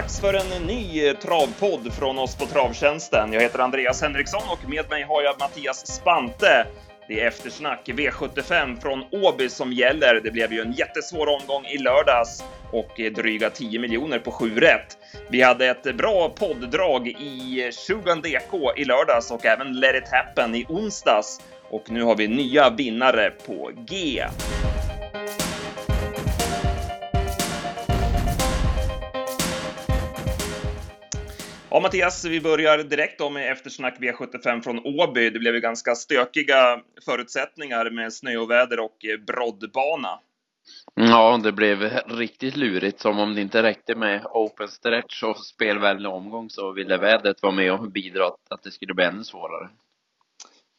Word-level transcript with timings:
Dags 0.00 0.20
för 0.20 0.34
en 0.34 0.66
ny 0.66 1.08
eh, 1.08 1.16
travpodd 1.16 1.92
från 1.92 2.18
oss 2.18 2.36
på 2.36 2.46
Travtjänsten. 2.46 3.32
Jag 3.32 3.40
heter 3.40 3.58
Andreas 3.58 4.02
Henriksson 4.02 4.42
och 4.50 4.68
med 4.68 4.90
mig 4.90 5.02
har 5.02 5.22
jag 5.22 5.40
Mattias 5.40 5.86
Spante. 5.86 6.66
Det 7.08 7.20
är 7.20 7.28
eftersnack 7.28 7.80
V75 7.86 8.80
från 8.80 9.04
Åby 9.12 9.48
som 9.48 9.72
gäller. 9.72 10.20
Det 10.24 10.30
blev 10.30 10.52
ju 10.52 10.60
en 10.60 10.72
jättesvår 10.72 11.26
omgång 11.26 11.66
i 11.66 11.78
lördags 11.78 12.44
och 12.72 13.00
eh, 13.00 13.12
dryga 13.12 13.50
10 13.50 13.78
miljoner 13.78 14.18
på 14.18 14.30
7 14.30 14.60
rätt. 14.60 14.98
Vi 15.28 15.42
hade 15.42 15.66
ett 15.66 15.96
bra 15.96 16.28
podddrag 16.28 17.08
i 17.08 17.64
eh, 17.64 17.70
20 17.70 18.14
DK 18.14 18.78
i 18.78 18.84
lördags 18.84 19.30
och 19.30 19.46
även 19.46 19.80
Let 19.80 19.94
it 19.94 20.08
happen 20.12 20.54
i 20.54 20.66
onsdags. 20.68 21.40
Och 21.70 21.90
nu 21.90 22.02
har 22.02 22.16
vi 22.16 22.28
nya 22.28 22.70
vinnare 22.70 23.30
på 23.46 23.70
G. 23.74 24.24
Ja, 31.72 31.80
Mattias, 31.80 32.24
vi 32.24 32.40
börjar 32.40 32.78
direkt 32.78 33.18
då 33.18 33.30
med 33.30 33.52
eftersnack 33.52 33.98
V75 33.98 34.62
från 34.62 34.78
Åby. 34.78 35.30
Det 35.30 35.38
blev 35.38 35.54
ju 35.54 35.60
ganska 35.60 35.94
stökiga 35.94 36.80
förutsättningar 37.04 37.90
med 37.90 38.12
snöoväder 38.12 38.80
och 38.80 38.96
broddbana. 39.26 40.20
Ja, 40.94 41.40
det 41.42 41.52
blev 41.52 41.82
riktigt 42.06 42.56
lurigt. 42.56 43.00
Som 43.00 43.18
om 43.18 43.34
det 43.34 43.40
inte 43.40 43.62
räckte 43.62 43.94
med 43.94 44.22
open 44.24 44.68
stretch 44.68 45.22
och 45.22 45.38
spelvänlig 45.38 46.10
omgång 46.10 46.50
så 46.50 46.72
ville 46.72 46.96
vädret 46.96 47.42
vara 47.42 47.52
med 47.52 47.72
och 47.72 47.90
bidra 47.90 48.26
att 48.26 48.62
det 48.62 48.70
skulle 48.70 48.94
bli 48.94 49.04
ännu 49.04 49.24
svårare. 49.24 49.68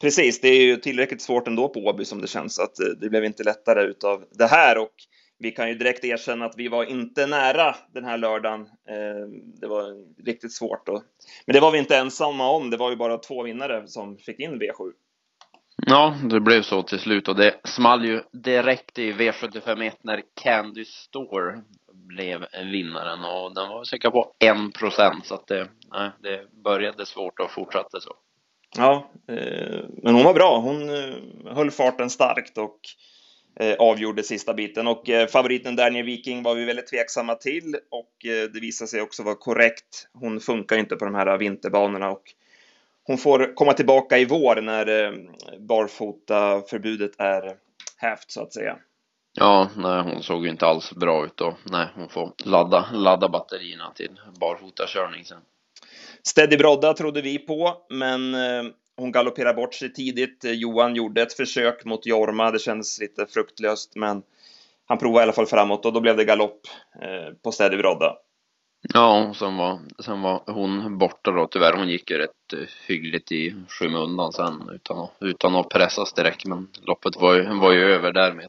Precis, 0.01 0.41
det 0.41 0.47
är 0.47 0.61
ju 0.61 0.75
tillräckligt 0.77 1.21
svårt 1.21 1.47
ändå 1.47 1.69
på 1.69 1.79
Åby 1.79 2.05
som 2.05 2.21
det 2.21 2.27
känns, 2.27 2.59
att 2.59 2.75
det 3.01 3.09
blev 3.09 3.25
inte 3.25 3.43
lättare 3.43 3.83
utav 3.83 4.26
det 4.31 4.48
här. 4.48 4.77
Och 4.77 4.93
vi 5.41 5.51
kan 5.51 5.70
ju 5.70 5.75
direkt 5.75 6.03
erkänna 6.03 6.45
att 6.45 6.57
vi 6.57 6.67
var 6.67 6.84
inte 6.84 7.27
nära 7.27 7.75
den 7.93 8.05
här 8.05 8.17
lördagen. 8.17 8.61
Eh, 8.61 9.27
det 9.61 9.67
var 9.67 9.85
riktigt 10.25 10.53
svårt. 10.53 10.89
Och, 10.89 11.03
men 11.45 11.53
det 11.53 11.59
var 11.59 11.71
vi 11.71 11.77
inte 11.77 11.98
ensamma 11.98 12.49
om. 12.49 12.70
Det 12.70 12.77
var 12.77 12.89
ju 12.89 12.95
bara 12.95 13.17
två 13.17 13.43
vinnare 13.43 13.87
som 13.87 14.17
fick 14.17 14.39
in 14.39 14.61
V7. 14.61 14.91
Ja, 15.87 16.15
det 16.23 16.39
blev 16.39 16.61
så 16.61 16.83
till 16.83 16.99
slut 16.99 17.27
och 17.27 17.35
det 17.35 17.55
small 17.63 18.05
ju 18.05 18.21
direkt 18.31 18.99
i 18.99 19.11
V751 19.11 19.91
när 20.01 20.21
Candy 20.43 20.85
Store 20.85 21.61
blev 21.93 22.45
vinnaren 22.71 23.26
och 23.26 23.55
den 23.55 23.70
var 23.70 23.83
säkert 23.83 24.11
på 24.11 24.33
en 24.39 24.71
procent 24.71 25.26
så 25.26 25.35
att 25.35 25.48
det, 25.48 25.67
nej, 25.91 26.09
det 26.20 26.63
började 26.63 27.05
svårt 27.05 27.39
och 27.39 27.51
fortsatte 27.51 28.01
så. 28.01 28.13
Ja, 28.77 29.11
eh, 29.27 29.79
men 30.03 30.15
hon 30.15 30.23
var 30.23 30.33
bra. 30.33 30.57
Hon 30.59 30.89
eh, 30.89 31.15
höll 31.55 31.71
farten 31.71 32.09
starkt 32.09 32.57
och 32.57 32.79
avgjorde 33.80 34.24
sista 34.24 34.54
biten 34.54 34.88
och 34.88 35.10
eh, 35.10 35.27
favoriten 35.27 35.76
Daniel 35.76 36.05
Viking 36.05 36.44
var 36.44 36.55
vi 36.55 36.66
väldigt 36.66 36.88
tveksamma 36.88 37.35
till 37.35 37.76
och 37.90 38.26
eh, 38.26 38.49
det 38.54 38.60
visade 38.60 38.88
sig 38.88 39.02
också 39.02 39.24
vara 39.24 39.35
korrekt. 39.35 40.07
Hon 40.13 40.40
funkar 40.40 40.77
inte 40.77 40.96
på 40.96 41.05
de 41.05 41.16
här 41.16 41.38
vinterbanorna 41.38 42.10
och 42.10 42.24
hon 43.04 43.18
får 43.18 43.55
komma 43.55 43.74
tillbaka 43.74 44.18
i 44.18 44.26
vår 44.26 44.62
när 44.62 45.05
eh, 45.05 45.12
barfota 45.60 46.62
förbudet 46.62 47.12
är 47.18 47.55
hävt 47.98 48.32
så 48.32 48.41
att 48.41 48.54
säga. 48.54 48.77
Ja, 49.34 49.70
nej, 49.76 50.02
hon 50.04 50.24
såg 50.24 50.44
ju 50.44 50.52
inte 50.52 50.66
alls 50.66 50.94
bra 50.94 51.26
ut 51.26 51.41
och 51.41 51.54
nej, 51.72 51.88
hon 51.96 52.10
får 52.10 52.34
ladda, 52.46 52.85
ladda 52.94 53.29
batterierna 53.29 53.91
till 53.96 54.20
barfotakörning 54.40 55.26
sen. 55.26 55.41
Steady 56.24 56.57
Brodda 56.57 56.94
trodde 56.94 57.22
vi 57.22 57.38
på, 57.38 57.77
men 57.90 58.35
eh, 58.35 58.63
hon 59.02 59.12
galopperade 59.12 59.55
bort 59.55 59.74
sig 59.74 59.94
tidigt. 59.94 60.44
Johan 60.44 60.96
gjorde 60.96 61.21
ett 61.21 61.34
försök 61.34 61.85
mot 61.85 62.05
Jorma. 62.05 62.52
Det 62.52 62.60
kändes 62.60 62.99
lite 62.99 63.26
fruktlöst, 63.26 63.96
men 63.96 64.24
han 64.85 64.97
provade 64.97 65.22
i 65.22 65.24
alla 65.24 65.34
fall 65.34 65.46
framåt 65.46 65.85
och 65.85 65.94
då 65.94 66.02
blev 66.02 66.18
det 66.18 66.25
galopp 66.25 66.62
eh, 67.02 67.34
på 67.44 67.52
Steady 67.52 67.78
Brodda. 67.78 68.16
Ja, 68.94 69.34
sen 69.35 69.57
var, 69.57 69.79
sen 70.00 70.22
var 70.22 70.44
hon 70.45 70.97
borta 70.97 71.31
då 71.31 71.47
tyvärr. 71.47 71.73
Hon 71.73 71.90
gick 71.90 72.11
ju 72.11 72.17
rätt 72.17 72.53
eh, 72.53 72.59
hyggligt 72.88 73.31
i 73.31 73.56
skymundan 73.67 74.34
sen 74.34 74.69
utan 74.73 75.00
att, 75.00 75.11
utan 75.19 75.56
att 75.56 75.69
pressas 75.69 76.13
direkt, 76.13 76.45
men 76.45 76.67
loppet 76.81 77.16
var 77.16 77.35
ju, 77.35 77.59
var 77.59 77.72
ju 77.72 77.81
över 77.81 78.13
därmed. 78.13 78.47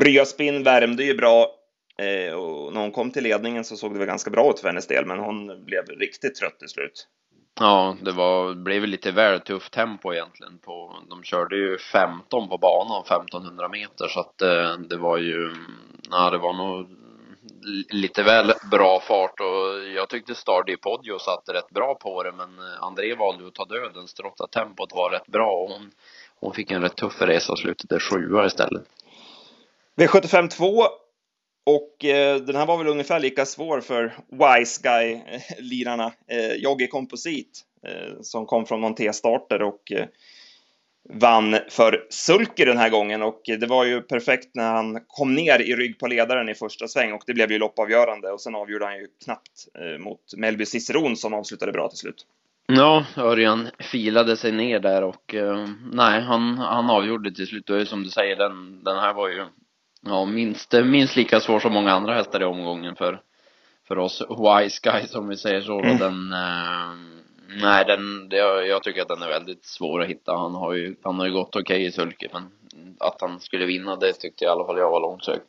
Ryaspin 0.00 0.62
värmde 0.62 1.04
ju 1.04 1.14
bra 1.14 1.46
eh, 1.98 2.34
och 2.34 2.72
när 2.72 2.80
hon 2.80 2.92
kom 2.92 3.10
till 3.10 3.22
ledningen 3.22 3.64
så 3.64 3.76
såg 3.76 3.92
det 3.92 3.98
väl 3.98 4.08
ganska 4.08 4.30
bra 4.30 4.50
ut 4.50 4.60
för 4.60 4.68
hennes 4.68 4.86
del, 4.86 5.06
men 5.06 5.18
hon 5.18 5.64
blev 5.64 5.84
riktigt 5.86 6.34
trött 6.34 6.58
till 6.58 6.68
slut. 6.68 7.08
Ja, 7.60 7.96
det 8.00 8.12
var, 8.12 8.54
blev 8.54 8.86
lite 8.86 9.10
väl 9.10 9.40
tufft 9.40 9.72
tempo 9.72 10.12
egentligen 10.12 10.58
på, 10.58 10.96
de 11.10 11.22
körde 11.22 11.56
ju 11.56 11.78
15 11.78 12.48
på 12.48 12.58
banan, 12.58 13.02
1500 13.02 13.68
meter 13.68 14.08
så 14.08 14.20
att 14.20 14.42
eh, 14.42 14.78
det 14.78 14.96
var 14.96 15.18
ju, 15.18 15.54
ja 16.10 16.30
det 16.30 16.38
var 16.38 16.52
nog 16.52 16.86
lite 17.90 18.22
väl 18.22 18.52
bra 18.70 19.00
fart 19.00 19.40
och 19.40 19.88
jag 19.96 20.08
tyckte 20.08 20.34
Stardy 20.34 20.76
Podio 20.76 21.18
satte 21.18 21.52
rätt 21.52 21.70
bra 21.70 21.94
på 21.94 22.22
det 22.22 22.32
men 22.32 22.58
eh, 22.58 22.82
André 22.82 23.14
valde 23.14 23.46
att 23.46 23.54
ta 23.54 23.64
döden 23.64 24.06
trots 24.16 24.40
att 24.40 24.52
tempot 24.52 24.92
var 24.92 25.10
rätt 25.10 25.26
bra 25.26 25.50
och 25.50 25.68
hon, 25.68 25.90
hon 26.40 26.52
fick 26.52 26.70
en 26.70 26.82
rätt 26.82 26.96
tuff 26.96 27.22
resa 27.22 27.52
och 27.52 27.58
slutade 27.58 28.00
sjua 28.00 28.46
istället. 28.46 28.82
V75 29.96 30.48
2 30.48 30.84
och 31.64 32.04
eh, 32.04 32.36
den 32.36 32.56
här 32.56 32.66
var 32.66 32.78
väl 32.78 32.86
ungefär 32.86 33.20
lika 33.20 33.46
svår 33.46 33.80
för 33.80 34.12
Wise 34.30 34.80
Guy-lirarna. 34.82 36.12
Eh, 36.28 36.38
eh, 36.38 36.54
Jogge 36.54 36.86
Komposit 36.86 37.60
eh, 37.86 38.20
som 38.22 38.46
kom 38.46 38.66
från 38.66 38.80
någon 38.80 38.94
T-starter 38.94 39.62
och 39.62 39.92
eh, 39.92 40.06
vann 41.10 41.56
för 41.68 42.06
Sulke 42.10 42.64
den 42.64 42.78
här 42.78 42.90
gången 42.90 43.22
och 43.22 43.48
eh, 43.48 43.58
det 43.58 43.66
var 43.66 43.84
ju 43.84 44.00
perfekt 44.00 44.54
när 44.54 44.72
han 44.72 45.00
kom 45.06 45.34
ner 45.34 45.60
i 45.60 45.76
rygg 45.76 45.98
på 45.98 46.06
ledaren 46.06 46.48
i 46.48 46.54
första 46.54 46.88
sväng 46.88 47.12
och 47.12 47.22
det 47.26 47.34
blev 47.34 47.52
ju 47.52 47.58
loppavgörande 47.58 48.30
och 48.30 48.40
sen 48.40 48.54
avgjorde 48.54 48.84
han 48.84 48.96
ju 48.96 49.06
knappt 49.24 49.68
eh, 49.78 49.98
mot 49.98 50.20
Melby 50.36 50.66
Ciceron 50.66 51.16
som 51.16 51.34
avslutade 51.34 51.72
bra 51.72 51.88
till 51.88 51.98
slut. 51.98 52.26
Ja, 52.66 53.04
Örjan 53.16 53.68
filade 53.78 54.36
sig 54.36 54.52
ner 54.52 54.80
där 54.80 55.04
och 55.04 55.34
eh, 55.34 55.68
nej, 55.92 56.20
han, 56.20 56.58
han 56.58 56.90
avgjorde 56.90 57.34
till 57.34 57.46
slut. 57.46 57.70
Och 57.70 57.88
som 57.88 58.02
du 58.02 58.10
säger, 58.10 58.36
den, 58.36 58.84
den 58.84 58.96
här 58.96 59.14
var 59.14 59.28
ju 59.28 59.44
ja, 60.04 60.24
minst, 60.24 60.72
minst 60.72 61.16
lika 61.16 61.40
svår 61.40 61.60
som 61.60 61.72
många 61.72 61.92
andra 61.92 62.14
hästar 62.14 62.42
i 62.42 62.44
omgången 62.44 62.96
för, 62.96 63.20
för 63.88 63.98
oss 63.98 64.22
Wise 64.22 64.80
Guy 64.82 65.06
som 65.06 65.28
vi 65.28 65.36
säger 65.36 65.60
så. 65.60 65.80
Mm. 65.80 65.98
Den, 65.98 66.32
eh, 66.32 66.94
nej, 67.62 67.84
den, 67.84 68.28
det, 68.28 68.36
jag 68.66 68.82
tycker 68.82 69.02
att 69.02 69.08
den 69.08 69.22
är 69.22 69.28
väldigt 69.28 69.64
svår 69.64 70.02
att 70.02 70.08
hitta. 70.08 70.36
Han 70.36 70.54
har 70.54 70.72
ju, 70.72 70.96
han 71.02 71.18
har 71.18 71.26
ju 71.26 71.32
gått 71.32 71.56
okej 71.56 71.62
okay 71.62 71.86
i 71.86 71.92
sulke, 71.92 72.28
men 72.32 72.50
att 73.00 73.20
han 73.20 73.40
skulle 73.40 73.66
vinna, 73.66 73.96
det 73.96 74.12
tyckte 74.12 74.44
i 74.44 74.48
alla 74.48 74.66
fall 74.66 74.78
jag 74.78 74.90
var 74.90 75.00
långsökt. 75.00 75.46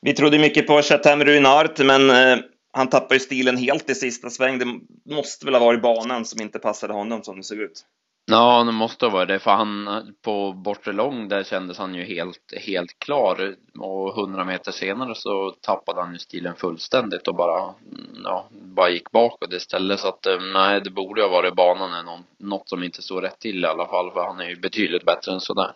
Vi 0.00 0.12
trodde 0.12 0.38
mycket 0.38 0.66
på 0.66 0.82
Chatham 0.82 1.24
Ruinart, 1.24 1.78
men 1.78 2.10
eh, 2.10 2.38
han 2.72 2.88
tappade 2.88 3.14
ju 3.14 3.20
stilen 3.20 3.56
helt 3.56 3.90
i 3.90 3.94
sista 3.94 4.30
sväng. 4.30 4.58
Det 4.58 4.66
måste 5.14 5.44
väl 5.44 5.54
ha 5.54 5.60
varit 5.60 5.82
banan 5.82 6.24
som 6.24 6.42
inte 6.42 6.58
passade 6.58 6.92
honom 6.92 7.22
som 7.22 7.36
det 7.36 7.42
såg 7.42 7.58
ut. 7.58 7.84
Ja, 8.26 8.64
det 8.64 8.72
måste 8.72 9.06
ha 9.06 9.12
varit 9.12 9.28
det, 9.28 9.38
för 9.38 9.50
han 9.50 9.88
på 10.22 10.52
bortre 10.52 10.92
lång 10.92 11.28
där 11.28 11.42
kändes 11.42 11.78
han 11.78 11.94
ju 11.94 12.04
helt, 12.04 12.54
helt 12.66 12.98
klar 12.98 13.54
och 13.78 14.14
hundra 14.14 14.44
meter 14.44 14.72
senare 14.72 15.14
så 15.14 15.50
tappade 15.50 16.00
han 16.00 16.12
ju 16.12 16.18
stilen 16.18 16.54
fullständigt 16.56 17.28
och 17.28 17.34
bara, 17.34 17.62
mm, 17.62 18.20
ja, 18.24 18.48
bara 18.50 18.90
gick 18.90 19.10
bakåt 19.10 19.52
istället 19.52 20.00
så 20.00 20.08
att 20.08 20.26
eh, 20.26 20.40
nej, 20.52 20.80
det 20.80 20.90
borde 20.90 21.22
ha 21.22 21.28
varit 21.28 21.54
banan 21.54 21.92
eller 21.92 22.22
något 22.38 22.68
som 22.68 22.82
inte 22.82 23.02
står 23.02 23.22
rätt 23.22 23.38
till 23.38 23.64
i 23.64 23.66
alla 23.66 23.86
fall, 23.86 24.10
för 24.10 24.24
han 24.24 24.40
är 24.40 24.48
ju 24.48 24.56
betydligt 24.56 25.04
bättre 25.04 25.32
än 25.32 25.40
sådär. 25.40 25.72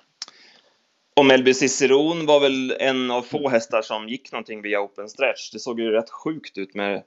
Och 1.16 1.26
Melby 1.26 1.54
Ciceron 1.54 2.26
var 2.26 2.40
väl 2.40 2.76
en 2.80 3.10
av 3.10 3.22
få 3.22 3.48
hästar 3.48 3.82
som 3.82 4.08
gick 4.08 4.32
någonting 4.32 4.62
via 4.62 4.80
open 4.80 5.08
stretch. 5.08 5.50
Det 5.52 5.58
såg 5.58 5.80
ju 5.80 5.90
rätt 5.90 6.10
sjukt 6.10 6.58
ut 6.58 6.74
med 6.74 7.02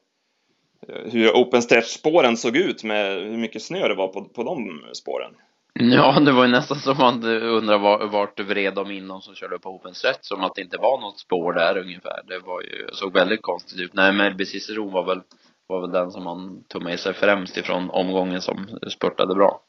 hur 0.87 1.31
open 1.31 1.61
stretch-spåren 1.61 2.37
såg 2.37 2.57
ut 2.57 2.83
med 2.83 3.15
hur 3.15 3.37
mycket 3.37 3.61
snö 3.61 3.87
det 3.87 3.95
var 3.95 4.07
på, 4.07 4.25
på 4.25 4.43
de 4.43 4.81
spåren. 4.93 5.31
Ja, 5.79 6.19
det 6.19 6.31
var 6.31 6.45
ju 6.45 6.51
nästan 6.51 6.77
som 6.79 6.97
man 6.97 7.23
undrar 7.25 7.77
vart, 7.77 8.11
vart 8.11 8.39
vred 8.39 8.73
de 8.73 8.91
in 8.91 9.07
de 9.07 9.21
som 9.21 9.35
körde 9.35 9.59
på 9.59 9.69
open 9.69 9.93
stretch, 9.93 10.19
som 10.21 10.43
att 10.43 10.55
det 10.55 10.61
inte 10.61 10.77
var 10.77 11.01
något 11.01 11.19
spår 11.19 11.53
där 11.53 11.77
ungefär. 11.77 12.21
Det 12.27 12.39
var 12.39 12.61
ju, 12.61 12.87
såg 12.93 13.13
väldigt 13.13 13.41
konstigt 13.41 13.79
ut. 13.79 13.93
Nej, 13.93 14.13
Melby 14.13 14.45
Cicero 14.45 14.89
var 14.89 15.03
väl, 15.03 15.21
var 15.67 15.81
väl 15.81 15.91
den 15.91 16.11
som 16.11 16.23
man 16.23 16.63
tog 16.67 16.83
med 16.83 16.99
sig 16.99 17.13
främst 17.13 17.57
ifrån 17.57 17.89
omgången 17.89 18.41
som 18.41 18.79
spurtade 18.87 19.35
bra. 19.35 19.61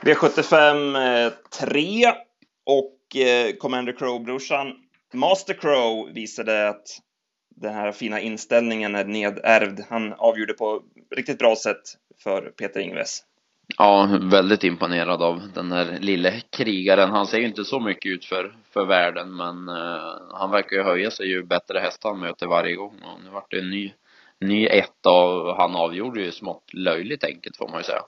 V75 0.00 1.30
3 1.60 2.04
eh, 2.04 2.14
och 2.66 3.16
eh, 3.16 3.56
Commander 3.56 3.92
Crow-brorsan 3.92 4.72
Master 5.12 5.54
Crow 5.54 6.14
visade 6.14 6.68
att 6.68 6.86
den 7.56 7.74
här 7.74 7.92
fina 7.92 8.20
inställningen 8.20 8.94
är 8.94 9.04
nedärvd. 9.04 9.80
Han 9.88 10.12
avgjorde 10.12 10.52
på 10.52 10.82
riktigt 11.16 11.38
bra 11.38 11.56
sätt 11.56 11.82
för 12.22 12.42
Peter 12.42 12.80
Ingves. 12.80 13.24
Ja, 13.78 14.18
väldigt 14.22 14.64
imponerad 14.64 15.22
av 15.22 15.42
den 15.54 15.72
här 15.72 15.98
lille 16.00 16.42
krigaren. 16.50 17.10
Han 17.10 17.26
ser 17.26 17.38
ju 17.38 17.46
inte 17.46 17.64
så 17.64 17.80
mycket 17.80 18.12
ut 18.12 18.24
för, 18.24 18.54
för 18.70 18.84
världen, 18.84 19.36
men 19.36 19.68
uh, 19.68 20.32
han 20.32 20.50
verkar 20.50 20.76
ju 20.76 20.82
höja 20.82 21.10
sig 21.10 21.28
ju 21.28 21.42
bättre 21.42 21.78
hästar 21.78 22.08
han 22.10 22.20
möter 22.20 22.46
varje 22.46 22.74
gång. 22.74 22.94
Och 23.02 23.24
nu 23.24 23.30
vart 23.30 23.50
det 23.50 23.58
en 23.58 23.70
ny, 23.70 23.92
ny 24.40 24.66
etta 24.66 25.10
och 25.10 25.56
han 25.56 25.76
avgjorde 25.76 26.22
ju 26.22 26.32
smått 26.32 26.74
löjligt 26.74 27.24
enkelt 27.24 27.56
får 27.56 27.68
man 27.68 27.78
ju 27.78 27.84
säga. 27.84 28.02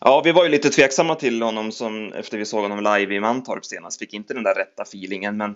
Ja, 0.00 0.22
vi 0.24 0.32
var 0.32 0.44
ju 0.44 0.50
lite 0.50 0.70
tveksamma 0.70 1.14
till 1.14 1.42
honom 1.42 1.72
som 1.72 2.12
efter 2.12 2.38
vi 2.38 2.44
såg 2.44 2.62
honom 2.62 2.78
live 2.78 3.14
i 3.14 3.20
Mantorp 3.20 3.64
senast. 3.64 3.98
Fick 3.98 4.14
inte 4.14 4.34
den 4.34 4.42
där 4.42 4.54
rätta 4.54 4.82
feelingen, 4.82 5.36
men 5.36 5.54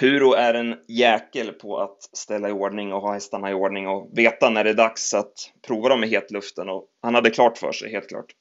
Puro 0.00 0.32
är 0.32 0.54
en 0.54 0.76
jäkel 0.88 1.52
på 1.52 1.78
att 1.78 2.02
ställa 2.12 2.48
i 2.48 2.52
ordning 2.52 2.92
och 2.92 3.00
ha 3.00 3.12
hästarna 3.12 3.50
i 3.50 3.54
ordning 3.54 3.88
och 3.88 4.10
veta 4.12 4.50
när 4.50 4.64
det 4.64 4.70
är 4.70 4.74
dags 4.74 5.14
att 5.14 5.52
prova 5.66 5.88
dem 5.88 6.04
i 6.04 6.08
hetluften 6.08 6.68
och 6.68 6.86
han 7.02 7.14
hade 7.14 7.30
klart 7.30 7.58
för 7.58 7.72
sig, 7.72 7.92
helt 7.92 8.08
klart. 8.08 8.34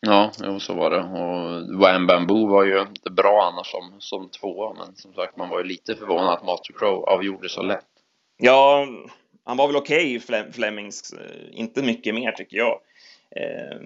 Ja, 0.00 0.30
jo, 0.42 0.60
så 0.60 0.74
var 0.74 0.90
det. 0.90 1.00
Och 1.00 1.80
Wham 1.80 2.06
Bamboo 2.06 2.48
var 2.48 2.64
ju 2.64 2.80
inte 2.80 3.10
bra 3.10 3.50
annars 3.52 3.66
som, 3.66 3.94
som 3.98 4.30
tvåa, 4.30 4.74
men 4.74 4.96
som 4.96 5.14
sagt, 5.14 5.36
man 5.36 5.48
var 5.48 5.58
ju 5.58 5.64
lite 5.64 5.94
förvånad 5.94 6.34
att 6.34 6.44
Master 6.44 6.74
Crow 6.78 7.04
avgjorde 7.04 7.48
så 7.48 7.62
lätt. 7.62 7.86
Ja, 8.36 8.86
han 9.44 9.56
var 9.56 9.66
väl 9.66 9.76
okej, 9.76 10.16
okay, 10.16 10.52
Flemings, 10.52 11.12
eh, 11.12 11.60
inte 11.60 11.82
mycket 11.82 12.14
mer 12.14 12.32
tycker 12.32 12.56
jag. 12.56 12.80
Eh, 13.36 13.78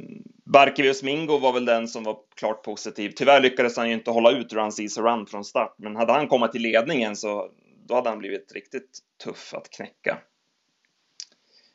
Barkevius 0.44 1.02
Mingo 1.02 1.38
var 1.38 1.52
väl 1.52 1.64
den 1.64 1.88
som 1.88 2.04
var 2.04 2.18
klart 2.36 2.62
positiv. 2.62 3.10
Tyvärr 3.16 3.40
lyckades 3.40 3.76
han 3.76 3.88
ju 3.88 3.94
inte 3.94 4.10
hålla 4.10 4.30
ut 4.30 4.52
run 4.52 4.72
season 4.72 5.04
Run 5.04 5.26
från 5.26 5.44
start, 5.44 5.74
men 5.78 5.96
hade 5.96 6.12
han 6.12 6.28
kommit 6.28 6.52
till 6.52 6.62
ledningen 6.62 7.16
så 7.16 7.50
då 7.86 7.94
hade 7.94 8.08
han 8.08 8.18
blivit 8.18 8.52
riktigt 8.52 8.98
tuff 9.24 9.54
att 9.54 9.70
knäcka. 9.70 10.18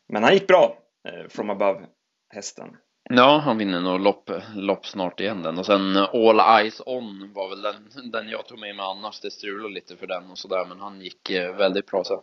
Men 0.08 0.24
han 0.24 0.34
gick 0.34 0.48
bra, 0.48 0.78
eh, 1.08 1.30
from 1.30 1.50
above 1.50 1.86
hästen. 2.30 2.78
Ja, 3.10 3.38
han 3.38 3.58
vinner 3.58 3.81
nog 3.81 4.00
lopp, 4.00 4.30
lopp 4.56 4.86
snart 4.86 5.19
igen 5.19 5.44
den. 5.44 5.58
Och 5.58 5.66
sen 5.66 5.96
eh, 5.96 6.10
All 6.14 6.60
Eyes 6.60 6.81
On 6.86 7.34
var 7.34 7.50
väl 7.50 7.62
den, 7.62 8.12
den 8.12 8.30
jag 8.30 8.48
tog 8.48 8.60
med 8.60 8.76
mig 8.76 8.86
annars. 8.86 9.19
Det 9.19 9.31
strulade 9.31 9.74
lite 9.74 9.96
för 9.96 10.08
den 10.08 10.31
och 10.31 10.38
sådär, 10.38 10.66
men 10.66 10.80
han 10.80 11.02
gick 11.02 11.30
eh, 11.30 11.56
väldigt 11.56 11.86
bra 11.86 12.04
sen. 12.04 12.19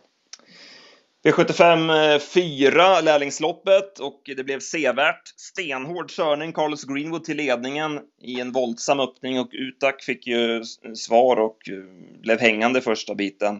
V75 1.23 2.19
4, 2.19 2.97
eh, 2.97 3.03
lärlingsloppet, 3.03 3.99
och 3.99 4.21
det 4.35 4.43
blev 4.43 4.59
sevärt. 4.59 5.27
Stenhård 5.37 6.11
körning, 6.11 6.53
Carlos 6.53 6.83
Greenwood 6.83 7.23
till 7.23 7.37
ledningen 7.37 7.99
i 8.21 8.39
en 8.39 8.51
våldsam 8.51 8.99
öppning 8.99 9.39
och 9.39 9.49
Utak 9.53 10.03
fick 10.03 10.27
ju 10.27 10.63
svar 10.95 11.37
och 11.37 11.69
eh, 11.69 12.21
blev 12.21 12.39
hängande 12.39 12.81
första 12.81 13.15
biten. 13.15 13.59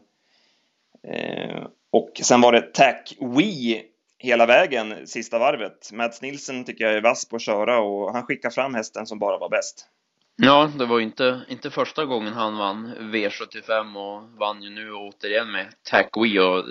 Eh, 1.08 1.64
och 1.92 2.12
sen 2.24 2.42
var 2.42 2.52
det 2.52 2.74
Tack 2.74 3.16
We 3.20 3.82
hela 4.18 4.46
vägen 4.46 5.08
sista 5.08 5.40
varvet. 5.40 5.92
Mats 5.94 6.22
Nilsson 6.22 6.64
tycker 6.64 6.86
jag 6.86 6.94
är 6.94 7.02
vass 7.02 7.30
på 7.30 7.36
att 7.36 7.42
köra 7.42 7.80
och 7.80 8.14
han 8.14 8.24
skickar 8.24 8.50
fram 8.50 8.76
hästen 8.76 9.06
som 9.06 9.20
bara 9.20 9.38
var 9.38 9.50
bäst. 9.50 9.88
Ja, 10.36 10.72
det 10.78 10.86
var 10.86 11.00
ju 11.00 11.06
inte, 11.06 11.42
inte 11.50 11.70
första 11.70 12.06
gången 12.06 12.34
han 12.34 12.58
vann 12.58 12.94
V75 13.00 13.96
och 13.96 14.40
vann 14.40 14.64
ju 14.64 14.70
nu 14.70 14.94
återigen 14.94 15.52
med 15.52 15.68
Tackwee 15.90 16.40
och 16.40 16.66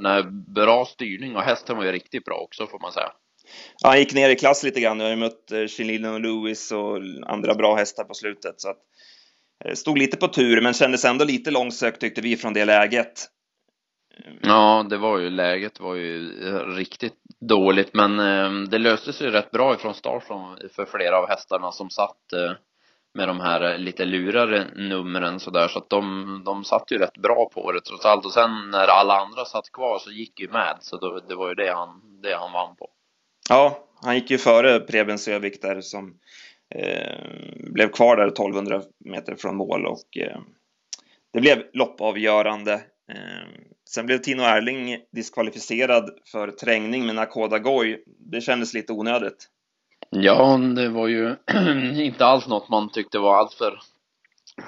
nej, 0.00 0.22
bra 0.54 0.84
styrning 0.84 1.36
och 1.36 1.42
hästen 1.42 1.76
var 1.76 1.84
ju 1.84 1.92
riktigt 1.92 2.24
bra 2.24 2.34
också 2.34 2.66
får 2.66 2.78
man 2.78 2.92
säga. 2.92 3.12
Ja, 3.82 3.88
han 3.88 3.98
gick 3.98 4.14
ner 4.14 4.30
i 4.30 4.36
klass 4.36 4.62
lite 4.62 4.80
grann. 4.80 5.00
Jag 5.00 5.06
har 5.06 5.10
ju 5.10 5.16
mött 5.16 5.52
eh, 5.52 6.12
och 6.12 6.20
Lewis 6.20 6.72
och 6.72 6.96
andra 7.26 7.54
bra 7.54 7.76
hästar 7.76 8.04
på 8.04 8.14
slutet 8.14 8.60
så 8.60 8.70
att 8.70 8.78
eh, 9.64 9.74
stod 9.74 9.98
lite 9.98 10.16
på 10.16 10.28
tur 10.28 10.60
men 10.60 10.74
kändes 10.74 11.04
ändå 11.04 11.24
lite 11.24 11.50
långsökt 11.50 12.00
tyckte 12.00 12.20
vi 12.20 12.36
från 12.36 12.52
det 12.52 12.64
läget. 12.64 13.28
Ja, 14.40 14.86
det 14.90 14.96
var 14.96 15.18
ju 15.18 15.30
läget 15.30 15.80
var 15.80 15.94
ju 15.94 16.30
riktigt 16.76 17.18
dåligt 17.40 17.94
men 17.94 18.20
eh, 18.20 18.68
det 18.68 18.78
löste 18.78 19.12
sig 19.12 19.30
rätt 19.30 19.50
bra 19.50 19.74
ifrån 19.74 19.94
start 19.94 20.24
för 20.76 20.84
flera 20.84 21.18
av 21.18 21.28
hästarna 21.28 21.72
som 21.72 21.90
satt 21.90 22.32
eh, 22.32 22.52
med 23.14 23.28
de 23.28 23.40
här 23.40 23.72
eh, 23.72 23.78
lite 23.78 24.04
lurare 24.04 24.66
numren 24.76 25.40
sådär 25.40 25.68
så 25.68 25.78
att 25.78 25.90
de, 25.90 26.42
de 26.44 26.64
satt 26.64 26.90
ju 26.90 26.98
rätt 26.98 27.18
bra 27.18 27.50
på 27.54 27.72
det 27.72 27.80
trots 27.80 28.04
allt 28.04 28.24
och 28.24 28.32
sen 28.32 28.70
när 28.70 28.88
alla 28.88 29.14
andra 29.14 29.44
satt 29.44 29.72
kvar 29.72 29.98
så 29.98 30.10
gick 30.10 30.40
ju 30.40 30.48
med 30.48 30.76
så 30.80 30.96
då, 30.96 31.20
det 31.28 31.34
var 31.34 31.48
ju 31.48 31.54
det 31.54 31.72
han, 31.72 32.20
det 32.22 32.34
han 32.34 32.52
vann 32.52 32.76
på. 32.76 32.90
Ja, 33.48 33.88
han 34.02 34.14
gick 34.14 34.30
ju 34.30 34.38
före 34.38 34.80
Preben 34.80 35.18
Sövik 35.18 35.62
där 35.62 35.80
som 35.80 36.14
eh, 36.74 37.16
blev 37.72 37.88
kvar 37.88 38.16
där 38.16 38.26
1200 38.26 38.82
meter 39.04 39.34
från 39.34 39.56
mål 39.56 39.86
och 39.86 40.16
eh, 40.16 40.40
det 41.32 41.40
blev 41.40 41.62
loppavgörande. 41.72 42.72
Eh, 43.12 43.62
sen 43.90 44.06
blev 44.06 44.18
Tino 44.18 44.42
Erling 44.42 44.98
diskvalificerad 45.12 46.10
för 46.32 46.50
trängning 46.50 47.06
med 47.06 47.14
Nakoda 47.14 47.58
Goy. 47.58 48.04
Det 48.06 48.40
kändes 48.40 48.74
lite 48.74 48.92
onödigt. 48.92 49.48
Ja, 50.14 50.56
det 50.76 50.88
var 50.88 51.08
ju 51.08 51.36
inte 52.04 52.26
alls 52.26 52.48
något 52.48 52.68
man 52.68 52.88
tyckte 52.88 53.18
var 53.18 53.36
alltför 53.36 53.78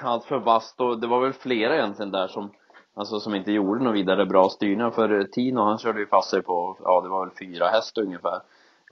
alltför 0.03 0.39
vasst. 0.39 0.81
Och 0.81 0.99
det 0.99 1.07
var 1.07 1.21
väl 1.21 1.33
flera 1.33 1.75
egentligen 1.75 2.11
där 2.11 2.27
som 2.27 2.51
alltså 2.95 3.19
som 3.19 3.35
inte 3.35 3.51
gjorde 3.51 3.83
något 3.83 3.95
vidare 3.95 4.25
bra 4.25 4.49
styrning. 4.49 4.91
För 4.91 5.23
Tino 5.23 5.61
han 5.61 5.77
körde 5.77 5.99
ju 5.99 6.07
fast 6.07 6.29
sig 6.29 6.41
på, 6.41 6.77
ja 6.83 7.01
det 7.01 7.09
var 7.09 7.25
väl 7.25 7.35
fyra 7.39 7.67
häst 7.67 7.97
ungefär. 7.97 8.39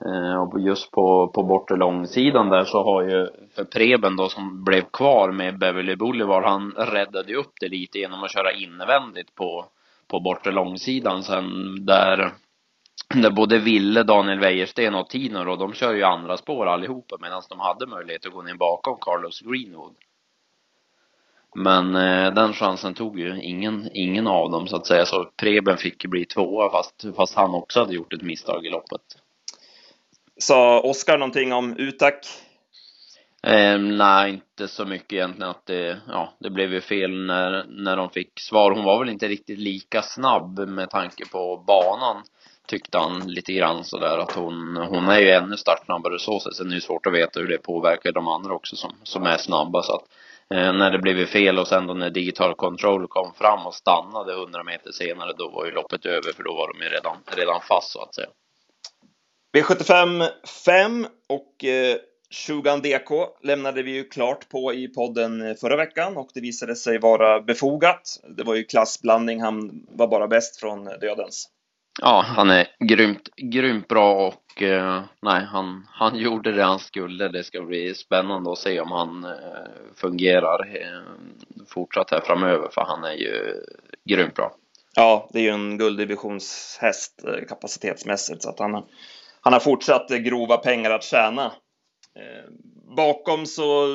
Eh, 0.06 0.42
och 0.42 0.60
just 0.60 0.90
på, 0.90 1.28
på 1.28 1.42
bortre 1.42 1.76
långsidan 1.76 2.48
där 2.48 2.64
så 2.64 2.82
har 2.84 3.02
ju 3.02 3.28
för 3.54 3.64
Preben 3.64 4.16
då 4.16 4.28
som 4.28 4.64
blev 4.64 4.82
kvar 4.82 5.32
med 5.32 5.58
Beverly 5.58 5.96
Boulevard 5.96 6.44
han 6.44 6.70
räddade 6.76 7.32
ju 7.32 7.36
upp 7.36 7.52
det 7.60 7.68
lite 7.68 7.98
genom 7.98 8.24
att 8.24 8.32
köra 8.32 8.52
invändigt 8.52 9.34
på 9.34 9.66
på 10.08 10.20
bortre 10.20 10.52
långsidan. 10.52 11.22
Sen 11.22 11.76
där 11.86 12.32
där 13.08 13.30
både 13.30 13.58
Ville, 13.58 14.02
Daniel 14.02 14.38
Wäjersten 14.38 14.94
och 14.94 15.08
Tino 15.08 15.44
då, 15.44 15.56
de 15.56 15.74
kör 15.74 15.92
ju 15.92 16.02
andra 16.02 16.36
spår 16.36 16.66
allihopa 16.66 17.16
medan 17.20 17.42
de 17.48 17.60
hade 17.60 17.86
möjlighet 17.86 18.26
att 18.26 18.32
gå 18.32 18.42
ner 18.42 18.54
bakom 18.54 18.98
Carlos 19.00 19.40
Greenwood. 19.40 19.94
Men 21.54 21.96
eh, 21.96 22.34
den 22.34 22.52
chansen 22.52 22.94
tog 22.94 23.20
ju 23.20 23.42
ingen, 23.42 23.88
ingen 23.92 24.26
av 24.26 24.50
dem 24.50 24.66
så 24.66 24.76
att 24.76 24.86
säga, 24.86 25.04
så 25.04 25.24
Preben 25.36 25.76
fick 25.76 26.06
bli 26.06 26.24
tvåa 26.24 26.70
fast, 26.70 27.04
fast 27.16 27.34
han 27.34 27.54
också 27.54 27.80
hade 27.80 27.94
gjort 27.94 28.12
ett 28.12 28.22
misstag 28.22 28.66
i 28.66 28.70
loppet. 28.70 29.00
Sa 30.38 30.80
Oskar 30.80 31.18
någonting 31.18 31.52
om 31.52 31.76
Utak? 31.78 32.14
Eh, 33.42 33.78
nej, 33.78 34.30
inte 34.30 34.68
så 34.68 34.84
mycket 34.84 35.12
egentligen 35.12 35.50
att 35.50 35.66
det, 35.66 36.00
ja, 36.08 36.32
det 36.38 36.50
blev 36.50 36.72
ju 36.72 36.80
fel 36.80 37.26
när, 37.26 37.64
när 37.68 37.96
de 37.96 38.10
fick 38.10 38.40
svar. 38.40 38.70
Hon 38.70 38.84
var 38.84 38.98
väl 38.98 39.08
inte 39.08 39.28
riktigt 39.28 39.58
lika 39.58 40.02
snabb 40.02 40.68
med 40.68 40.90
tanke 40.90 41.28
på 41.28 41.64
banan 41.66 42.22
tyckte 42.66 42.98
han 42.98 43.26
lite 43.26 43.52
grann 43.52 43.84
sådär 43.84 44.18
att 44.18 44.32
hon, 44.32 44.76
hon 44.76 45.08
är 45.08 45.18
ju 45.18 45.30
ännu 45.30 45.56
startsnabbare 45.56 46.18
så. 46.18 46.40
Sen 46.40 46.70
är 46.70 46.74
det 46.74 46.80
svårt 46.80 47.06
att 47.06 47.12
veta 47.12 47.40
hur 47.40 47.48
det 47.48 47.58
påverkar 47.58 48.12
de 48.12 48.28
andra 48.28 48.54
också 48.54 48.76
som, 48.76 48.92
som 49.02 49.22
är 49.22 49.36
snabba 49.36 49.82
så 49.82 49.94
att 49.94 50.04
eh, 50.54 50.72
när 50.72 50.90
det 50.90 50.98
blev 50.98 51.26
fel 51.26 51.58
och 51.58 51.68
sen 51.68 51.86
då 51.86 51.94
när 51.94 52.10
digital 52.10 52.54
control 52.54 53.08
kom 53.08 53.34
fram 53.34 53.66
och 53.66 53.74
stannade 53.74 54.32
100 54.32 54.64
meter 54.64 54.92
senare 54.92 55.32
då 55.38 55.50
var 55.50 55.64
ju 55.66 55.72
loppet 55.72 56.06
över 56.06 56.32
för 56.32 56.42
då 56.42 56.54
var 56.54 56.72
de 56.72 56.84
ju 56.84 56.90
redan, 56.90 57.16
redan 57.26 57.60
fast 57.60 57.90
så 57.92 58.02
att 58.02 58.14
säga. 58.14 58.28
V75 59.56 60.28
5 60.64 61.06
och 61.28 61.64
eh, 61.64 61.96
Shugan 62.30 62.82
DK 62.82 63.10
lämnade 63.42 63.82
vi 63.82 63.90
ju 63.90 64.04
klart 64.04 64.48
på 64.48 64.74
i 64.74 64.88
podden 64.88 65.56
förra 65.60 65.76
veckan 65.76 66.16
och 66.16 66.28
det 66.34 66.40
visade 66.40 66.76
sig 66.76 66.98
vara 66.98 67.40
befogat. 67.40 68.20
Det 68.36 68.42
var 68.42 68.54
ju 68.54 68.64
klassblandning, 68.64 69.40
han 69.40 69.86
var 69.88 70.08
bara 70.08 70.28
bäst 70.28 70.60
från 70.60 70.84
dödens. 70.84 71.48
Ja, 72.02 72.24
han 72.26 72.50
är 72.50 72.63
grymt, 72.78 73.28
grymt 73.36 73.88
bra 73.88 74.26
och 74.26 74.62
eh, 74.62 75.02
nej, 75.22 75.44
han, 75.44 75.86
han 75.90 76.16
gjorde 76.16 76.52
det 76.52 76.62
han 76.62 76.78
skulle. 76.78 77.28
Det 77.28 77.44
ska 77.44 77.60
bli 77.60 77.94
spännande 77.94 78.52
att 78.52 78.58
se 78.58 78.80
om 78.80 78.92
han 78.92 79.24
eh, 79.24 79.30
fungerar 79.96 80.76
eh, 80.76 81.02
fortsatt 81.68 82.10
här 82.10 82.20
framöver, 82.20 82.68
för 82.68 82.80
han 82.80 83.04
är 83.04 83.14
ju 83.14 83.62
grymt 84.04 84.34
bra. 84.34 84.52
Ja, 84.96 85.28
det 85.32 85.38
är 85.38 85.42
ju 85.42 85.50
en 85.50 85.78
gulddivisionshäst 85.78 87.24
eh, 87.24 87.44
kapacitetsmässigt, 87.48 88.42
så 88.42 88.50
att 88.50 88.58
han, 88.58 88.84
han 89.40 89.52
har 89.52 89.60
fortsatt 89.60 90.08
grova 90.08 90.56
pengar 90.56 90.90
att 90.90 91.04
tjäna. 91.04 91.44
Eh, 92.18 92.50
bakom 92.96 93.46
så 93.46 93.88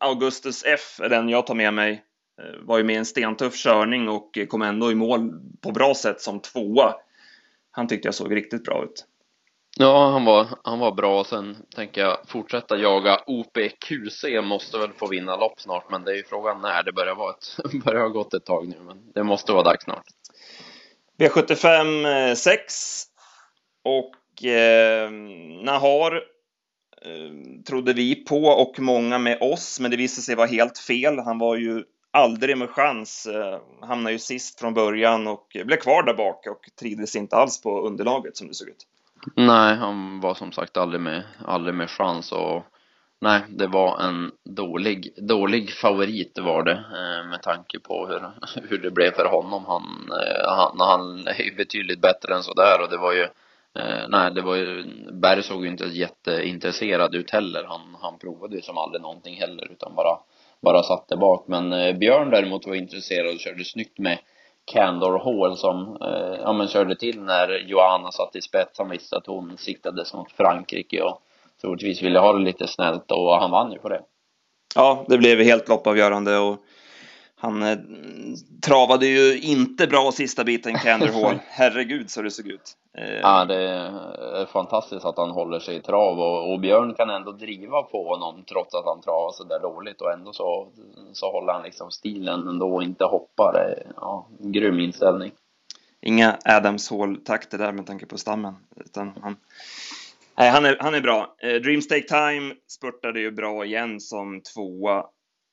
Augustus 0.00 0.64
F 0.66 1.00
är 1.00 1.08
den 1.08 1.28
jag 1.28 1.46
tar 1.46 1.54
med 1.54 1.74
mig. 1.74 2.02
Eh, 2.42 2.60
var 2.66 2.78
ju 2.78 2.84
med 2.84 2.94
i 2.94 2.98
en 2.98 3.04
stentuff 3.04 3.54
körning 3.54 4.08
och 4.08 4.38
kom 4.48 4.62
ändå 4.62 4.92
i 4.92 4.94
mål 4.94 5.32
på 5.62 5.72
bra 5.72 5.94
sätt 5.94 6.20
som 6.20 6.40
tvåa 6.40 6.94
han 7.76 7.88
tyckte 7.88 8.08
jag 8.08 8.14
såg 8.14 8.36
riktigt 8.36 8.64
bra 8.64 8.84
ut. 8.84 9.06
Ja, 9.76 10.10
han 10.10 10.24
var, 10.24 10.46
han 10.64 10.78
var 10.78 10.92
bra. 10.92 11.24
Sen 11.24 11.56
tänker 11.74 12.00
jag 12.00 12.18
fortsätta 12.26 12.76
jaga 12.76 13.20
OPQC. 13.26 14.24
Måste 14.42 14.78
väl 14.78 14.92
få 14.92 15.06
vinna 15.06 15.36
lopp 15.36 15.60
snart, 15.60 15.90
men 15.90 16.04
det 16.04 16.12
är 16.12 16.16
ju 16.16 16.24
frågan 16.24 16.60
när. 16.60 16.82
Det 16.82 16.92
börjar, 16.92 17.14
vara 17.14 17.30
ett, 17.30 17.74
börjar 17.84 18.00
ha 18.00 18.08
gått 18.08 18.34
ett 18.34 18.44
tag 18.44 18.68
nu, 18.68 18.76
men 18.86 19.12
det 19.14 19.22
måste 19.22 19.52
vara 19.52 19.62
dags 19.62 19.84
snart. 19.84 20.04
V75 21.18 22.34
6 22.34 23.04
och 23.84 24.44
eh, 24.44 25.10
Nahar 25.64 26.14
eh, 27.02 27.62
trodde 27.66 27.92
vi 27.92 28.14
på 28.14 28.44
och 28.44 28.80
många 28.80 29.18
med 29.18 29.38
oss, 29.40 29.80
men 29.80 29.90
det 29.90 29.96
visade 29.96 30.22
sig 30.22 30.34
vara 30.34 30.46
helt 30.46 30.78
fel. 30.78 31.18
Han 31.18 31.38
var 31.38 31.56
ju 31.56 31.84
aldrig 32.14 32.58
med 32.58 32.70
chans. 32.70 33.26
Eh, 33.26 33.58
hamnade 33.80 34.12
ju 34.12 34.18
sist 34.18 34.60
från 34.60 34.74
början 34.74 35.26
och 35.26 35.46
blev 35.64 35.76
kvar 35.76 36.02
där 36.02 36.14
bak 36.14 36.46
och 36.46 36.68
trivdes 36.80 37.16
inte 37.16 37.36
alls 37.36 37.62
på 37.62 37.80
underlaget 37.80 38.36
som 38.36 38.48
det 38.48 38.54
såg 38.54 38.68
ut. 38.68 38.86
Nej, 39.36 39.76
han 39.76 40.20
var 40.20 40.34
som 40.34 40.52
sagt 40.52 40.76
aldrig 40.76 41.00
med, 41.00 41.22
aldrig 41.44 41.74
med 41.74 41.90
chans 41.90 42.32
och 42.32 42.62
nej, 43.20 43.40
det 43.48 43.66
var 43.66 44.00
en 44.00 44.32
dålig, 44.44 45.14
dålig 45.16 45.70
favorit 45.70 46.38
var 46.38 46.62
det 46.62 46.72
eh, 46.72 47.30
med 47.30 47.42
tanke 47.42 47.78
på 47.78 48.06
hur, 48.06 48.30
hur 48.68 48.78
det 48.78 48.90
blev 48.90 49.10
för 49.10 49.26
honom. 49.26 49.64
Han, 49.66 50.10
eh, 50.10 50.56
han, 50.56 50.80
han 50.80 51.28
är 51.28 51.42
ju 51.42 51.54
betydligt 51.54 52.00
bättre 52.00 52.34
än 52.34 52.42
sådär 52.42 52.82
och 52.82 52.90
det 52.90 52.96
var 52.96 53.12
ju 53.12 53.28
nej, 54.08 54.34
det 54.34 54.42
var 54.42 54.56
ju, 54.56 54.84
Berg 55.12 55.42
såg 55.42 55.64
ju 55.64 55.70
inte 55.70 55.84
jätteintresserad 55.84 57.14
ut 57.14 57.30
heller. 57.30 57.64
Han, 57.64 57.96
han 58.00 58.18
provade 58.18 58.56
ju 58.56 58.62
som 58.62 58.78
aldrig 58.78 59.02
någonting 59.02 59.34
heller 59.34 59.72
utan 59.72 59.94
bara 59.94 60.18
bara 60.64 60.82
satte 60.82 61.16
bak. 61.16 61.44
Men 61.48 61.72
eh, 61.72 61.96
Björn 61.96 62.30
däremot 62.30 62.66
var 62.66 62.74
intresserad 62.74 63.34
och 63.34 63.40
körde 63.40 63.64
snyggt 63.64 63.98
med 63.98 64.18
Candor 64.64 65.18
Hall 65.18 65.56
som 65.56 65.96
eh, 66.02 66.40
ja, 66.42 66.52
men 66.52 66.68
körde 66.68 66.96
till 66.96 67.20
när 67.20 67.48
Johanna 67.68 68.12
satt 68.12 68.36
i 68.36 68.40
spets. 68.40 68.78
Han 68.78 68.90
visste 68.90 69.16
att 69.16 69.26
hon 69.26 69.58
siktades 69.58 70.14
mot 70.14 70.32
Frankrike 70.32 71.02
och 71.02 71.20
troligtvis 71.60 72.02
ville 72.02 72.18
ha 72.18 72.32
det 72.32 72.44
lite 72.44 72.66
snällt 72.66 73.10
och 73.10 73.40
han 73.40 73.50
vann 73.50 73.72
ju 73.72 73.78
på 73.78 73.88
det. 73.88 74.00
Ja, 74.74 75.04
det 75.08 75.18
blev 75.18 75.40
helt 75.40 75.68
loppavgörande 75.68 76.38
och 76.38 76.56
han 77.36 77.62
eh, 77.62 77.78
travade 78.62 79.06
ju 79.06 79.40
inte 79.40 79.86
bra 79.86 80.12
sista 80.12 80.44
biten 80.44 80.74
Candor 80.74 81.08
Hall. 81.22 81.38
Herregud 81.48 82.10
så 82.10 82.22
det 82.22 82.30
såg 82.30 82.46
ut. 82.46 82.76
Eh, 82.98 83.14
ja, 83.14 83.44
det 83.44 83.62
är 84.40 84.46
fantastiskt 84.46 85.04
att 85.04 85.16
han 85.16 85.30
håller 85.30 85.58
sig 85.58 85.76
i 85.76 85.80
trav 85.80 86.20
och, 86.20 86.52
och, 86.52 86.60
Björn 86.60 86.94
kan 86.94 87.10
ändå 87.10 87.32
driva 87.32 87.82
på 87.82 88.08
honom 88.08 88.44
trots 88.48 88.74
att 88.74 88.84
han 88.84 89.00
travar 89.00 89.32
så 89.32 89.44
där 89.44 89.60
dåligt 89.60 90.00
och 90.00 90.12
ändå 90.12 90.32
så, 90.32 90.68
så 91.12 91.32
håller 91.32 91.52
han 91.52 91.62
liksom 91.62 91.90
stilen 91.90 92.48
ändå 92.48 92.74
och 92.74 92.82
inte 92.82 93.04
hoppar. 93.04 93.82
Ja, 93.96 94.26
grym 94.38 94.80
inställning. 94.80 95.32
Inga 96.06 96.38
Adams 96.44 96.90
Hall-takter 96.90 97.58
där 97.58 97.72
med 97.72 97.86
tanke 97.86 98.06
på 98.06 98.18
stammen, 98.18 98.54
utan 98.76 99.12
han, 99.22 99.36
nej, 100.38 100.50
han, 100.50 100.64
är, 100.64 100.76
han 100.80 100.94
är 100.94 101.00
bra. 101.00 101.36
Eh, 101.38 101.54
Dreams 101.54 101.88
Take 101.88 102.08
Time 102.08 102.54
spurtade 102.68 103.20
ju 103.20 103.30
bra 103.30 103.64
igen 103.64 104.00
som 104.00 104.40
tvåa 104.40 105.06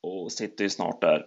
och 0.04 0.32
sitter 0.32 0.64
ju 0.64 0.70
snart 0.70 1.02
där. 1.02 1.26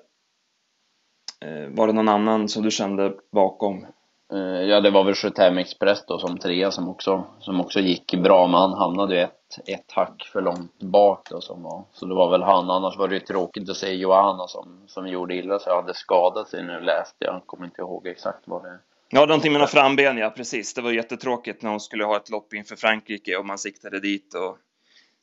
Eh, 1.44 1.68
var 1.68 1.86
det 1.86 1.92
någon 1.92 2.08
annan 2.08 2.48
som 2.48 2.62
du 2.62 2.70
kände 2.70 3.12
bakom? 3.32 3.86
Eh, 4.32 4.62
ja, 4.62 4.80
det 4.80 4.90
var 4.90 5.04
väl 5.04 5.14
Sjötem 5.14 5.58
Express 5.58 6.04
då 6.06 6.18
som 6.18 6.38
trea 6.38 6.70
som 6.70 6.88
också, 6.88 7.24
som 7.40 7.60
också 7.60 7.80
gick 7.80 8.14
bra, 8.14 8.46
men 8.46 8.60
han 8.60 8.72
hamnade 8.72 9.14
ju 9.14 9.20
ett, 9.20 9.58
ett 9.66 9.92
hack 9.92 10.30
för 10.32 10.42
långt 10.42 10.82
bak 10.82 11.28
då 11.30 11.40
som 11.40 11.62
var, 11.62 11.84
så 11.92 12.06
det 12.06 12.14
var 12.14 12.30
väl 12.30 12.42
han. 12.42 12.70
Annars 12.70 12.96
var 12.96 13.08
det 13.08 13.14
ju 13.14 13.20
tråkigt 13.20 13.70
att 13.70 13.76
se 13.76 13.94
Johanna 13.94 14.48
som, 14.48 14.80
som 14.86 15.08
gjorde 15.08 15.34
illa 15.34 15.58
sig, 15.58 15.72
hade 15.72 15.94
skadat 15.94 16.48
sig 16.48 16.62
nu 16.62 16.80
läste 16.80 17.24
jag, 17.24 17.46
kommer 17.46 17.64
inte 17.64 17.82
ihåg 17.82 18.06
exakt 18.06 18.42
vad 18.44 18.62
det 18.62 18.78
Ja, 19.10 19.20
någonting 19.20 19.52
med 19.52 19.58
några 19.58 19.70
framben, 19.70 20.18
ja 20.18 20.30
precis. 20.30 20.74
Det 20.74 20.82
var 20.82 20.92
jättetråkigt 20.92 21.62
när 21.62 21.70
hon 21.70 21.80
skulle 21.80 22.04
ha 22.04 22.16
ett 22.16 22.30
lopp 22.30 22.54
inför 22.54 22.76
Frankrike 22.76 23.36
och 23.36 23.46
man 23.46 23.58
siktade 23.58 24.00
dit 24.00 24.34
och 24.34 24.58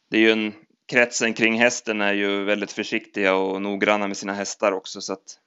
det 0.09 0.17
är 0.17 0.21
ju 0.21 0.31
en 0.31 0.53
kretsen 0.87 1.33
kring 1.33 1.59
hästen 1.59 2.01
är 2.01 2.13
ju 2.13 2.43
väldigt 2.43 2.71
försiktiga 2.71 3.35
och 3.35 3.61
noggranna 3.61 4.07
med 4.07 4.17
sina 4.17 4.33
hästar 4.33 4.71
också 4.71 5.01
så 5.01 5.13
att 5.13 5.37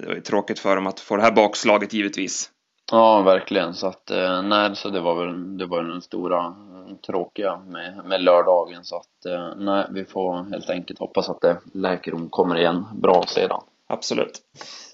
det 0.00 0.06
var 0.06 0.14
ju 0.14 0.20
tråkigt 0.20 0.58
för 0.58 0.76
dem 0.76 0.86
att 0.86 1.00
få 1.00 1.16
det 1.16 1.22
här 1.22 1.32
bakslaget 1.32 1.92
givetvis. 1.92 2.50
Ja, 2.92 3.22
verkligen. 3.22 3.74
Så 3.74 3.86
att, 3.86 4.10
eh, 4.10 4.42
nej, 4.42 4.76
så 4.76 4.90
det 4.90 5.00
var 5.00 5.26
väl 5.26 5.58
det 5.58 5.66
var 5.66 5.82
den 5.82 6.02
stora 6.02 6.44
eh, 6.46 6.96
tråkiga 7.06 7.56
med, 7.56 8.04
med 8.04 8.22
lördagen. 8.22 8.84
Så 8.84 8.96
att, 8.96 9.26
eh, 9.26 9.56
nej, 9.56 9.86
vi 9.90 10.04
får 10.04 10.50
helt 10.50 10.70
enkelt 10.70 10.98
hoppas 10.98 11.28
att 11.28 11.40
det 11.40 11.60
läker 11.74 12.14
om 12.14 12.28
kommer 12.28 12.58
igen 12.58 12.84
bra 13.02 13.24
sedan. 13.28 13.60
Absolut. 13.88 14.40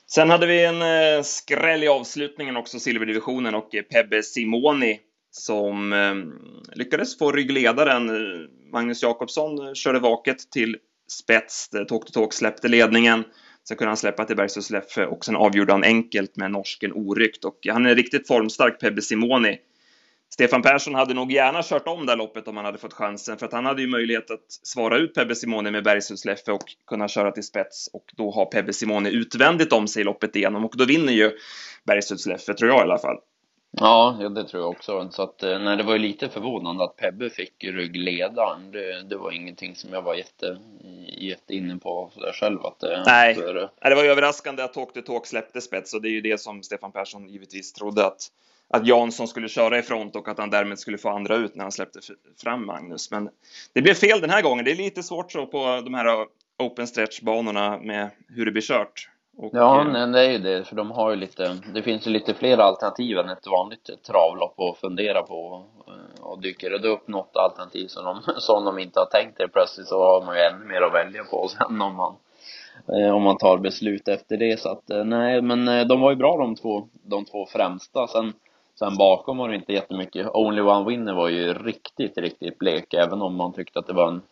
Sen 0.07 0.31
hade 0.31 0.47
vi 0.47 0.65
en 0.65 1.25
skräll 1.25 1.85
i 1.85 1.89
avslutningen 1.89 2.57
också, 2.57 2.79
silverdivisionen 2.79 3.55
och 3.55 3.71
Pebbe 3.91 4.23
Simoni 4.23 5.01
som 5.31 5.95
lyckades 6.73 7.19
få 7.19 7.33
ryggledaren. 7.33 8.11
Magnus 8.73 9.03
Jakobsson 9.03 9.75
körde 9.75 9.99
vaket 9.99 10.51
till 10.51 10.77
spets, 11.13 11.69
Talk 11.89 12.07
to 12.07 12.13
Talk 12.13 12.33
släppte 12.33 12.69
ledningen. 12.69 13.25
Sen 13.69 13.76
kunde 13.76 13.90
han 13.90 13.97
släppa 13.97 14.25
till 14.25 14.37
Bergs 14.37 14.57
och 14.57 14.64
Släffe 14.64 15.07
och 15.07 15.25
sen 15.25 15.37
avgjorde 15.37 15.73
han 15.73 15.85
enkelt 15.85 16.37
med 16.37 16.50
norsken 16.50 16.92
oryckt 16.92 17.45
och 17.45 17.59
han 17.69 17.87
är 17.87 17.95
riktigt 17.95 18.26
formstark, 18.26 18.81
Pebbe 18.81 19.02
Simoni. 19.02 19.59
Stefan 20.33 20.62
Persson 20.62 20.95
hade 20.95 21.14
nog 21.14 21.33
gärna 21.33 21.62
kört 21.62 21.87
om 21.87 22.07
det 22.07 22.16
loppet 22.16 22.49
om 22.49 22.57
han 22.57 22.64
hade 22.64 22.78
fått 22.78 22.92
chansen, 22.92 23.38
för 23.38 23.47
att 23.47 23.52
han 23.52 23.66
hade 23.66 23.83
ju 23.83 23.88
möjlighet 23.88 24.31
att 24.31 24.47
svara 24.49 24.99
ut 24.99 25.14
Pebbe 25.14 25.35
Simoni 25.35 25.71
med 25.71 25.85
Bergshusleffe 25.85 26.52
och 26.52 26.64
kunna 26.87 27.09
köra 27.09 27.31
till 27.31 27.42
spets 27.42 27.90
och 27.92 28.04
då 28.16 28.31
har 28.31 28.47
Pebbe 28.47 28.73
Simoni 28.73 29.11
utvändigt 29.11 29.73
om 29.73 29.88
sig 29.88 30.00
i 30.00 30.04
loppet 30.04 30.37
igenom 30.37 30.64
och 30.64 30.75
då 30.76 30.85
vinner 30.85 31.12
ju 31.12 31.33
Bergshusleffe, 31.85 32.54
tror 32.54 32.71
jag 32.71 32.78
i 32.78 32.83
alla 32.83 32.99
fall. 32.99 33.16
Ja, 33.81 34.17
det 34.35 34.45
tror 34.45 34.62
jag 34.62 34.71
också. 34.71 35.09
Så 35.11 35.23
att, 35.23 35.43
eh, 35.43 35.59
nej, 35.59 35.76
det 35.76 35.83
var 35.83 35.93
ju 35.93 35.99
lite 35.99 36.29
förvånande 36.29 36.85
att 36.85 36.97
Pebbe 36.97 37.31
fick 37.31 37.64
ryggledaren. 37.64 38.71
Det, 38.73 39.02
det 39.02 39.17
var 39.17 39.33
ingenting 39.33 39.75
som 39.76 39.93
jag 39.93 40.02
var 40.02 40.14
jätte, 40.14 40.59
jätte 41.19 41.55
inne 41.55 41.76
på 41.76 42.11
sådär 42.14 42.33
själv. 42.33 42.67
Att 42.67 42.81
det, 42.81 43.02
nej, 43.07 43.35
för... 43.35 43.71
det 43.88 43.95
var 43.95 44.05
ju 44.05 44.11
överraskande 44.11 44.62
att 44.62 44.75
Talk 44.75 44.93
to 44.93 45.00
Talk 45.00 45.26
släppte 45.26 45.61
spets 45.61 45.95
och 45.95 46.02
det 46.02 46.09
är 46.09 46.12
ju 46.12 46.21
det 46.21 46.41
som 46.41 46.62
Stefan 46.62 46.93
Persson 46.93 47.29
givetvis 47.29 47.73
trodde 47.73 48.07
att, 48.07 48.29
att 48.69 48.87
Jansson 48.87 49.29
skulle 49.29 49.49
köra 49.49 49.79
i 49.79 49.83
front 49.83 50.17
och 50.17 50.29
att 50.29 50.38
han 50.38 50.50
därmed 50.50 50.79
skulle 50.79 50.99
få 50.99 51.09
andra 51.09 51.37
ut 51.37 51.55
när 51.55 51.64
han 51.64 51.73
släppte 51.73 52.00
fram 52.43 52.67
Magnus. 52.67 53.11
Men 53.11 53.29
det 53.73 53.83
blev 53.83 53.95
fel 53.95 54.21
den 54.21 54.31
här 54.31 54.43
gången. 54.43 54.64
Det 54.64 54.71
är 54.71 54.76
lite 54.76 55.02
svårt 55.02 55.33
så 55.33 55.47
på 55.47 55.81
de 55.85 55.95
här 55.95 56.26
open 56.59 56.87
stretch-banorna 56.87 57.79
med 57.79 58.11
hur 58.29 58.47
det 58.47 58.52
blir 58.52 58.62
kört. 58.62 59.09
Och, 59.43 59.51
ja, 59.53 59.81
eh, 59.81 59.87
nej, 59.87 60.07
det 60.07 60.21
är 60.21 60.31
ju 60.31 60.39
det, 60.39 60.65
för 60.65 60.77
de 60.77 60.91
har 60.91 61.11
ju 61.11 61.17
lite, 61.17 61.57
det 61.75 61.83
finns 61.83 62.07
ju 62.07 62.11
lite 62.11 62.35
fler 62.35 62.59
alternativ 62.59 63.19
än 63.19 63.29
ett 63.29 63.47
vanligt 63.47 63.91
travlopp 64.07 64.61
att 64.61 64.79
fundera 64.79 65.23
på. 65.23 65.65
Eh, 65.87 66.25
och 66.25 66.41
dyker 66.41 66.71
det 66.71 66.89
upp 66.89 67.09
något 67.09 67.37
alternativ 67.37 67.87
som 67.87 68.05
de, 68.05 68.23
som 68.41 68.65
de 68.65 68.79
inte 68.79 69.01
har 69.01 69.07
tänkt 69.07 69.37
sig 69.37 69.49
plötsligt 69.49 69.87
så 69.87 70.05
har 70.05 70.25
man 70.27 70.37
ju 70.37 70.43
ännu 70.43 70.65
mer 70.65 70.83
att 70.83 70.95
välja 70.95 71.25
på 71.25 71.49
sen 71.49 71.83
om 71.83 71.97
man, 71.97 72.15
eh, 72.89 73.17
om 73.17 73.23
man 73.23 73.37
tar 73.37 73.59
beslut 73.59 74.09
efter 74.09 74.37
det. 74.37 74.61
Så 74.61 74.69
att 74.69 75.07
nej, 75.07 75.43
men 75.43 75.89
de 75.89 76.01
var 76.01 76.11
ju 76.11 76.17
bra 76.17 76.37
de 76.37 76.55
två, 76.55 76.89
de 76.93 77.25
två 77.25 77.47
främsta. 77.47 78.07
Sen, 78.07 78.33
sen 78.79 78.97
bakom 78.97 79.37
var 79.39 79.49
det 79.49 79.55
inte 79.55 79.73
jättemycket. 79.73 80.27
Only 80.35 80.63
One 80.63 80.89
Winner 80.89 81.15
var 81.15 81.29
ju 81.29 81.55
riktigt, 81.55 82.19
riktigt 82.19 82.59
blek, 82.59 82.95
även 82.95 83.23
om 83.23 83.37
man 83.37 83.53
tyckte 83.53 83.79
att 83.79 83.87
det 83.87 83.93
var 83.93 84.09
en 84.09 84.23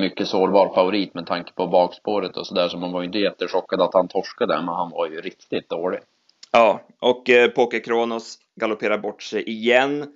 mycket 0.00 0.28
sårbar 0.28 0.74
favorit 0.74 1.14
med 1.14 1.26
tanke 1.26 1.52
på 1.52 1.66
bakspåret 1.66 2.36
och 2.36 2.46
sådär 2.46 2.68
så 2.68 2.78
man 2.78 2.92
var 2.92 3.00
ju 3.00 3.06
inte 3.06 3.18
jättechockad 3.18 3.80
att 3.80 3.94
han 3.94 4.08
torskade 4.08 4.56
men 4.56 4.74
han 4.74 4.90
var 4.90 5.08
ju 5.08 5.20
riktigt 5.20 5.68
dålig. 5.68 6.00
Ja, 6.52 6.80
och 7.00 7.30
eh, 7.30 7.50
Poker 7.50 7.80
Kronos 7.80 8.38
galopperar 8.60 8.98
bort 8.98 9.22
sig 9.22 9.48
igen 9.48 10.06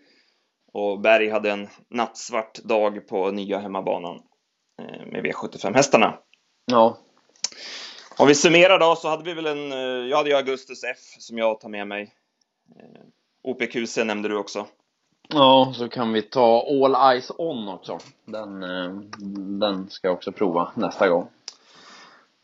och 0.72 1.00
Berg 1.00 1.30
hade 1.30 1.50
en 1.50 1.68
nattsvart 1.88 2.54
dag 2.54 3.08
på 3.08 3.30
nya 3.30 3.58
hemmabanan 3.58 4.22
eh, 4.82 5.06
med 5.06 5.24
V75-hästarna. 5.24 6.18
Ja. 6.64 6.98
Om 8.16 8.28
vi 8.28 8.34
summerar 8.34 8.78
då 8.78 8.96
så 8.96 9.08
hade 9.08 9.24
vi 9.24 9.34
väl 9.34 9.46
en, 9.46 9.72
eh, 9.72 10.08
jag 10.08 10.16
hade 10.16 10.30
ju 10.30 10.36
Augustus 10.36 10.84
F 10.84 10.98
som 11.18 11.38
jag 11.38 11.60
tar 11.60 11.68
med 11.68 11.86
mig. 11.88 12.14
Eh, 12.76 13.00
OPQC 13.42 14.04
nämnde 14.04 14.28
du 14.28 14.36
också. 14.36 14.66
Ja, 15.32 15.72
så 15.76 15.88
kan 15.88 16.12
vi 16.12 16.22
ta 16.22 16.66
All 16.68 17.12
Eyes 17.12 17.32
On 17.38 17.68
också. 17.68 17.98
Den, 18.24 18.62
eh, 18.62 18.92
den 19.60 19.90
ska 19.90 20.08
jag 20.08 20.14
också 20.14 20.32
prova 20.32 20.72
nästa 20.74 21.08
gång. 21.08 21.28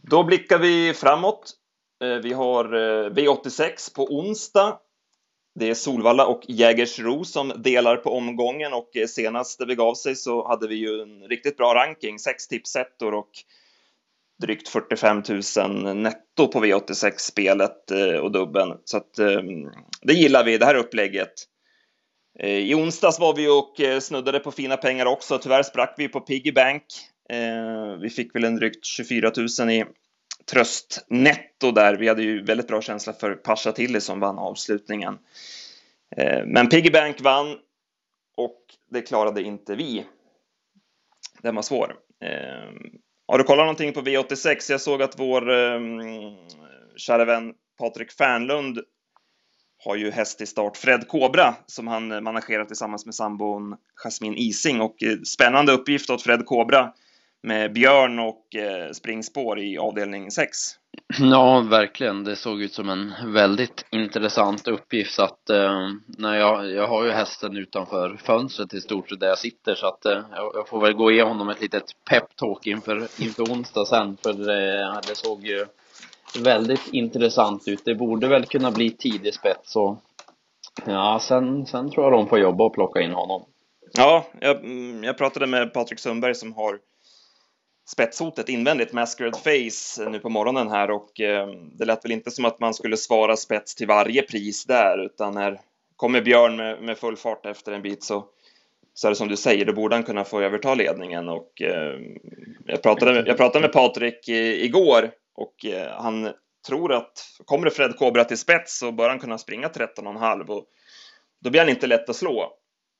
Då 0.03 0.25
blickar 0.25 0.59
vi 0.59 0.95
framåt. 0.95 1.53
Eh, 2.05 2.23
vi 2.23 2.33
har 2.33 2.65
eh, 2.65 3.11
V86 3.11 3.95
på 3.95 4.05
onsdag. 4.05 4.79
Det 5.55 5.71
är 5.71 5.75
Solvalla 5.75 6.27
och 6.27 6.43
Jägersro 6.49 7.25
som 7.25 7.53
delar 7.57 7.97
på 7.97 8.11
omgången 8.11 8.73
och 8.73 8.91
senast 9.09 9.59
det 9.59 9.67
begav 9.67 9.95
sig 9.95 10.17
så 10.17 10.49
hade 10.49 10.69
vi 10.69 10.75
ju 10.75 11.03
en 11.03 11.29
riktigt 11.29 11.57
bra 11.57 11.75
ranking, 11.75 12.19
sex 12.19 12.49
tipsettor 12.49 13.15
och 13.15 13.31
drygt 14.43 14.69
45 14.69 15.23
000 15.57 15.97
netto 15.97 16.47
på 16.47 16.65
V86-spelet 16.65 17.91
och 18.23 18.33
dubben. 18.33 18.79
Så 18.85 18.97
att 18.97 19.15
det 20.03 20.13
gillar 20.13 20.45
vi, 20.45 20.59
det 20.59 20.67
här 20.67 20.75
upplägget. 20.75 21.33
Eh, 22.39 22.51
I 22.51 22.75
onsdags 22.75 23.21
var 23.21 23.35
vi 23.35 23.49
och 23.49 23.81
eh, 23.81 24.01
snuddade 24.01 24.41
på 24.41 24.51
fina 24.51 24.77
pengar 24.77 25.07
också. 25.07 25.39
Tyvärr 25.39 25.63
sprack 25.63 25.95
vi 25.97 26.09
på 26.09 26.21
Piggy 26.21 26.53
Bank. 26.53 26.83
Eh, 27.29 27.97
vi 28.01 28.11
fick 28.11 28.35
väl 28.35 28.45
en 28.45 28.57
drygt 28.57 28.85
24 28.85 29.33
000 29.61 29.71
i 29.71 29.85
tröstnetto 30.51 31.71
där. 31.71 31.95
Vi 31.97 32.09
hade 32.09 32.23
ju 32.23 32.43
väldigt 32.45 32.69
bra 32.69 32.83
känsla 32.83 33.13
för 33.13 33.35
Pasha 33.35 33.73
Tilly 33.73 34.01
som 34.01 34.21
vann 34.21 34.39
avslutningen. 34.39 35.19
Men 36.47 36.69
Piggy 36.69 36.91
Bank 36.91 37.21
vann 37.21 37.57
och 38.37 38.61
det 38.91 39.03
klarade 39.03 39.43
inte 39.43 39.75
vi. 39.75 40.05
Den 41.43 41.55
var 41.55 41.63
svår. 41.63 41.97
Har 43.29 43.39
du 43.39 43.45
kollat 43.45 43.65
någonting 43.65 43.93
på 43.93 44.01
V86? 44.01 44.71
Jag 44.71 44.81
såg 44.81 45.03
att 45.03 45.19
vår 45.19 45.51
ehm, 45.51 46.01
kära 46.97 47.25
vän 47.25 47.55
Patrik 47.79 48.13
Fernlund 48.13 48.79
har 49.85 49.97
ju 49.97 50.11
häst 50.11 50.41
i 50.41 50.47
start 50.47 50.77
Fred 50.77 51.09
Kobra 51.09 51.55
som 51.67 51.87
han 51.87 52.13
eh, 52.13 52.21
managerar 52.21 52.65
tillsammans 52.65 53.07
med 53.07 53.15
sambon 53.15 53.77
Jasmin 54.05 54.35
Ising 54.37 54.81
och 54.81 55.03
eh, 55.03 55.19
spännande 55.19 55.73
uppgift 55.73 56.11
åt 56.11 56.23
Fred 56.23 56.47
Kobra 56.47 56.93
med 57.43 57.73
Björn 57.73 58.19
och 58.19 58.57
eh, 58.57 58.93
springspår 58.93 59.59
i 59.59 59.79
avdelning 59.79 60.31
6. 60.31 60.57
Ja, 61.19 61.61
verkligen. 61.61 62.25
Det 62.25 62.37
såg 62.37 62.63
ut 62.63 62.73
som 62.73 62.89
en 62.89 63.13
väldigt 63.33 63.85
intressant 63.91 64.69
uppgift 64.69 65.15
så 65.15 65.23
att 65.23 65.51
eh, 65.51 65.89
nej, 66.07 66.41
jag, 66.41 66.71
jag 66.71 66.89
har 66.89 67.05
ju 67.05 67.11
hästen 67.11 67.57
utanför 67.57 68.17
fönstret 68.25 68.75
i 68.75 68.81
stort 68.81 69.09
sett 69.09 69.21
där 69.21 69.29
jag 69.29 69.39
sitter 69.39 69.75
så 69.75 69.87
att 69.87 70.05
eh, 70.05 70.23
jag 70.55 70.69
får 70.69 70.81
väl 70.81 70.93
gå 70.93 71.11
igenom 71.11 71.29
honom 71.29 71.49
ett 71.49 71.61
litet 71.61 71.85
peptalk 72.11 72.67
inför, 72.67 73.09
inför 73.19 73.43
onsdag 73.43 73.87
sen 73.87 74.17
för 74.23 74.31
eh, 74.31 75.01
det 75.09 75.15
såg 75.15 75.47
ju 75.47 75.67
väldigt 76.37 76.89
intressant 76.93 77.69
ut. 77.69 77.85
Det 77.85 77.95
borde 77.95 78.29
väl 78.29 78.45
kunna 78.45 78.71
bli 78.71 78.91
tidig 78.91 79.35
spets 79.35 79.77
och 79.77 79.97
ja, 80.87 81.21
sen, 81.23 81.67
sen 81.67 81.91
tror 81.91 82.05
jag 82.05 82.13
de 82.13 82.29
får 82.29 82.39
jobba 82.39 82.65
och 82.65 82.75
plocka 82.75 83.01
in 83.01 83.13
honom. 83.13 83.45
Ja, 83.93 84.27
jag, 84.41 84.65
jag 85.05 85.19
pratade 85.19 85.47
med 85.47 85.75
Patrik 85.75 85.99
Sundberg 85.99 86.35
som 86.35 86.53
har 86.53 86.79
spetshotet 87.89 88.49
invändigt, 88.49 88.93
Masquerade 88.93 89.39
Face, 89.39 90.11
nu 90.11 90.19
på 90.19 90.29
morgonen 90.29 90.71
här 90.71 90.91
och 90.91 91.21
eh, 91.21 91.49
det 91.73 91.85
lät 91.85 92.05
väl 92.05 92.13
inte 92.13 92.31
som 92.31 92.45
att 92.45 92.61
man 92.61 92.75
skulle 92.75 92.97
svara 92.97 93.37
spets 93.37 93.75
till 93.75 93.87
varje 93.87 94.23
pris 94.23 94.65
där, 94.65 95.05
utan 95.05 95.35
när 95.35 95.61
kommer 95.97 96.21
Björn 96.21 96.57
med, 96.57 96.83
med 96.83 96.99
full 96.99 97.17
fart 97.17 97.47
efter 97.47 97.73
en 97.73 97.83
bit 97.83 98.03
så, 98.03 98.25
så 98.95 99.09
är 99.09 99.11
det 99.11 99.17
som 99.17 99.29
du 99.29 99.37
säger, 99.37 99.65
då 99.65 99.73
borde 99.73 99.97
han 99.97 100.05
kunna 100.05 100.25
få 100.25 100.41
överta 100.41 100.75
ledningen 100.75 101.29
och 101.29 101.63
eh, 101.63 102.01
jag, 102.67 102.83
pratade, 102.83 103.25
jag 103.27 103.37
pratade 103.37 103.63
med 103.63 103.73
Patrik 103.73 104.29
i, 104.29 104.65
igår 104.65 105.11
och 105.37 105.65
eh, 105.65 106.03
han 106.03 106.33
tror 106.67 106.93
att 106.93 107.13
kommer 107.45 107.65
det 107.65 107.71
Fred 107.71 107.97
Kobra 107.97 108.25
till 108.25 108.39
spets 108.39 108.79
så 108.79 108.93
bör 108.93 109.09
han 109.09 109.19
kunna 109.19 109.39
springa 109.39 109.69
13,5 109.69 110.47
och 110.49 110.65
då 111.41 111.51
blir 111.51 111.61
han 111.61 111.71
inte 111.71 111.87
lätt 111.87 112.09
att 112.11 112.17
slå. 112.17 112.53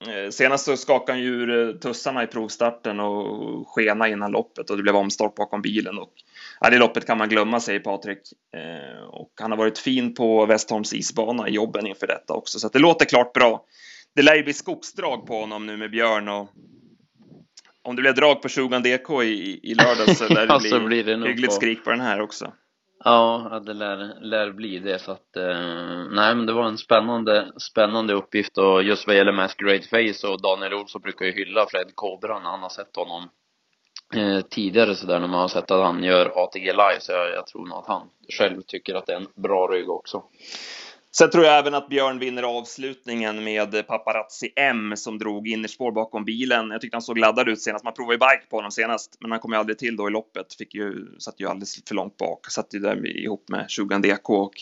Eh, 0.07 0.31
senast 0.31 0.65
så 0.65 0.77
skakade 0.77 1.13
han 1.13 1.21
ju 1.23 1.29
ur 1.29 1.69
eh, 1.69 1.75
tussarna 1.75 2.23
i 2.23 2.27
provstarten 2.27 3.01
och 3.01 3.69
skena 3.69 4.09
innan 4.09 4.33
loppet 4.33 4.71
och 4.71 4.77
det 4.77 4.83
blev 4.83 4.97
omstart 4.97 5.35
bakom 5.35 5.63
bilen. 5.63 5.99
Och, 5.99 6.13
ja, 6.61 6.71
det 6.71 6.79
loppet 6.79 7.07
kan 7.07 7.19
man 7.19 7.29
glömma, 7.29 7.61
säger 7.61 7.81
Patrik. 7.81 8.19
Och 9.11 9.33
han 9.41 9.51
har 9.51 9.59
varit 9.59 9.79
fin 9.79 10.15
på 10.15 10.47
Westholms 10.47 10.93
isbana 10.93 11.49
i 11.49 11.53
jobben 11.53 11.87
inför 11.87 12.07
detta 12.07 12.35
också, 12.35 12.59
så 12.59 12.69
det 12.69 12.79
låter 12.79 13.05
klart 13.05 13.33
bra. 13.33 13.65
Det 14.15 14.23
lär 14.23 14.35
ju 14.35 14.43
bli 14.43 14.53
skogsdrag 14.53 15.27
på 15.27 15.41
honom 15.41 15.67
nu 15.67 15.77
med 15.77 15.91
Björn 15.91 16.29
och 16.29 16.49
om 17.87 17.97
det 17.97 18.03
blir 18.03 18.13
drag 18.13 18.43
på 18.43 18.49
20 18.49 18.79
DK 18.79 19.23
i, 19.23 19.61
i 19.63 19.75
lördags 19.75 20.19
så 20.19 20.29
lär 20.35 20.47
det 20.47 20.59
bli, 20.59 20.87
blir 20.87 21.05
det 21.05 21.29
hyggligt 21.29 21.51
på... 21.51 21.55
skrik 21.55 21.85
på 21.85 21.91
den 21.91 22.01
här 22.01 22.21
också. 22.21 22.53
Ja, 23.05 23.63
det 23.67 23.73
lär, 23.73 24.21
lär 24.21 24.51
bli 24.51 24.79
det 24.79 24.99
så 24.99 25.13
att, 25.13 25.37
eh, 25.37 26.05
nej 26.11 26.35
men 26.35 26.47
det 26.47 26.53
var 26.53 26.65
en 26.65 26.79
spännande, 26.79 27.53
spännande 27.57 28.15
uppgift 28.15 28.59
och 28.59 28.83
just 28.83 29.07
vad 29.07 29.17
gäller 29.17 29.33
Masquerade 29.33 29.83
Face 29.83 30.29
och 30.29 30.43
Daniel 30.43 30.75
Olsson 30.75 31.01
brukar 31.03 31.27
ju 31.27 31.33
hylla 31.33 31.67
Fred 31.67 31.93
Kobra 31.95 32.39
när 32.39 32.51
han 32.51 32.63
har 32.63 32.69
sett 32.69 32.97
honom 32.97 33.29
eh, 34.15 34.41
tidigare 34.41 34.95
sådär 34.95 35.21
när 35.21 35.29
man 35.29 35.41
har 35.41 35.49
sett 35.49 35.71
att 35.71 35.85
han 35.85 36.05
gör 36.05 36.45
ATG 36.45 36.73
live 36.73 37.01
så 37.01 37.13
jag, 37.13 37.31
jag 37.31 37.47
tror 37.47 37.67
nog 37.67 37.79
att 37.79 37.87
han 37.87 38.09
själv 38.39 38.63
tycker 38.67 38.95
att 38.95 39.07
det 39.07 39.13
är 39.13 39.17
en 39.17 39.43
bra 39.43 39.67
rygg 39.67 39.91
också. 39.91 40.23
Sen 41.19 41.31
tror 41.31 41.45
jag 41.45 41.59
även 41.59 41.75
att 41.75 41.89
Björn 41.89 42.19
vinner 42.19 42.43
avslutningen 42.43 43.45
med 43.45 43.87
Paparazzi 43.87 44.53
M 44.57 44.93
som 44.97 45.19
drog 45.19 45.49
innerspår 45.49 45.93
bakom 45.93 46.25
bilen. 46.25 46.71
Jag 46.71 46.81
tyckte 46.81 46.97
han 46.97 47.03
såg 47.03 47.19
laddad 47.19 47.49
ut 47.49 47.63
senast. 47.63 47.85
Man 47.85 47.95
provade 47.95 48.15
ju 48.15 48.19
bike 48.19 48.51
på 48.51 48.57
honom 48.57 48.71
senast, 48.71 49.17
men 49.21 49.31
han 49.31 49.41
kom 49.41 49.53
ju 49.53 49.59
aldrig 49.59 49.79
till 49.79 49.97
då 49.97 50.09
i 50.09 50.11
loppet. 50.11 50.55
Fick 50.55 50.75
ju, 50.75 51.07
satt 51.19 51.41
ju 51.41 51.49
alldeles 51.49 51.85
för 51.89 51.95
långt 51.95 52.17
bak. 52.17 52.51
Satt 52.51 52.75
ju 52.75 52.79
där 52.79 53.07
ihop 53.07 53.49
med 53.49 53.65
20 53.69 53.99
DK 53.99 54.31
och 54.31 54.55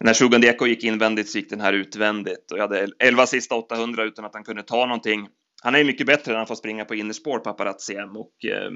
när 0.00 0.14
20 0.14 0.38
DK 0.38 0.66
gick 0.66 0.84
invändigt 0.84 1.30
så 1.30 1.38
gick 1.38 1.50
den 1.50 1.60
här 1.60 1.72
utvändigt 1.72 2.52
och 2.52 2.58
jag 2.58 2.62
hade 2.62 2.88
11 2.98 3.26
sista 3.26 3.54
800 3.54 4.04
utan 4.04 4.24
att 4.24 4.34
han 4.34 4.44
kunde 4.44 4.62
ta 4.62 4.86
någonting. 4.86 5.28
Han 5.62 5.74
är 5.74 5.78
ju 5.78 5.84
mycket 5.84 6.06
bättre 6.06 6.32
när 6.32 6.38
han 6.38 6.46
får 6.46 6.54
springa 6.54 6.84
på 6.84 6.94
innerspår, 6.94 7.38
Paparazzi 7.38 7.96
M, 7.96 8.16
och 8.16 8.44
eh, 8.44 8.70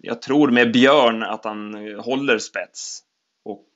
jag 0.00 0.22
tror 0.22 0.50
med 0.50 0.72
Björn 0.72 1.22
att 1.22 1.44
han 1.44 1.74
eh, 1.74 2.00
håller 2.04 2.38
spets 2.38 3.02
och 3.44 3.66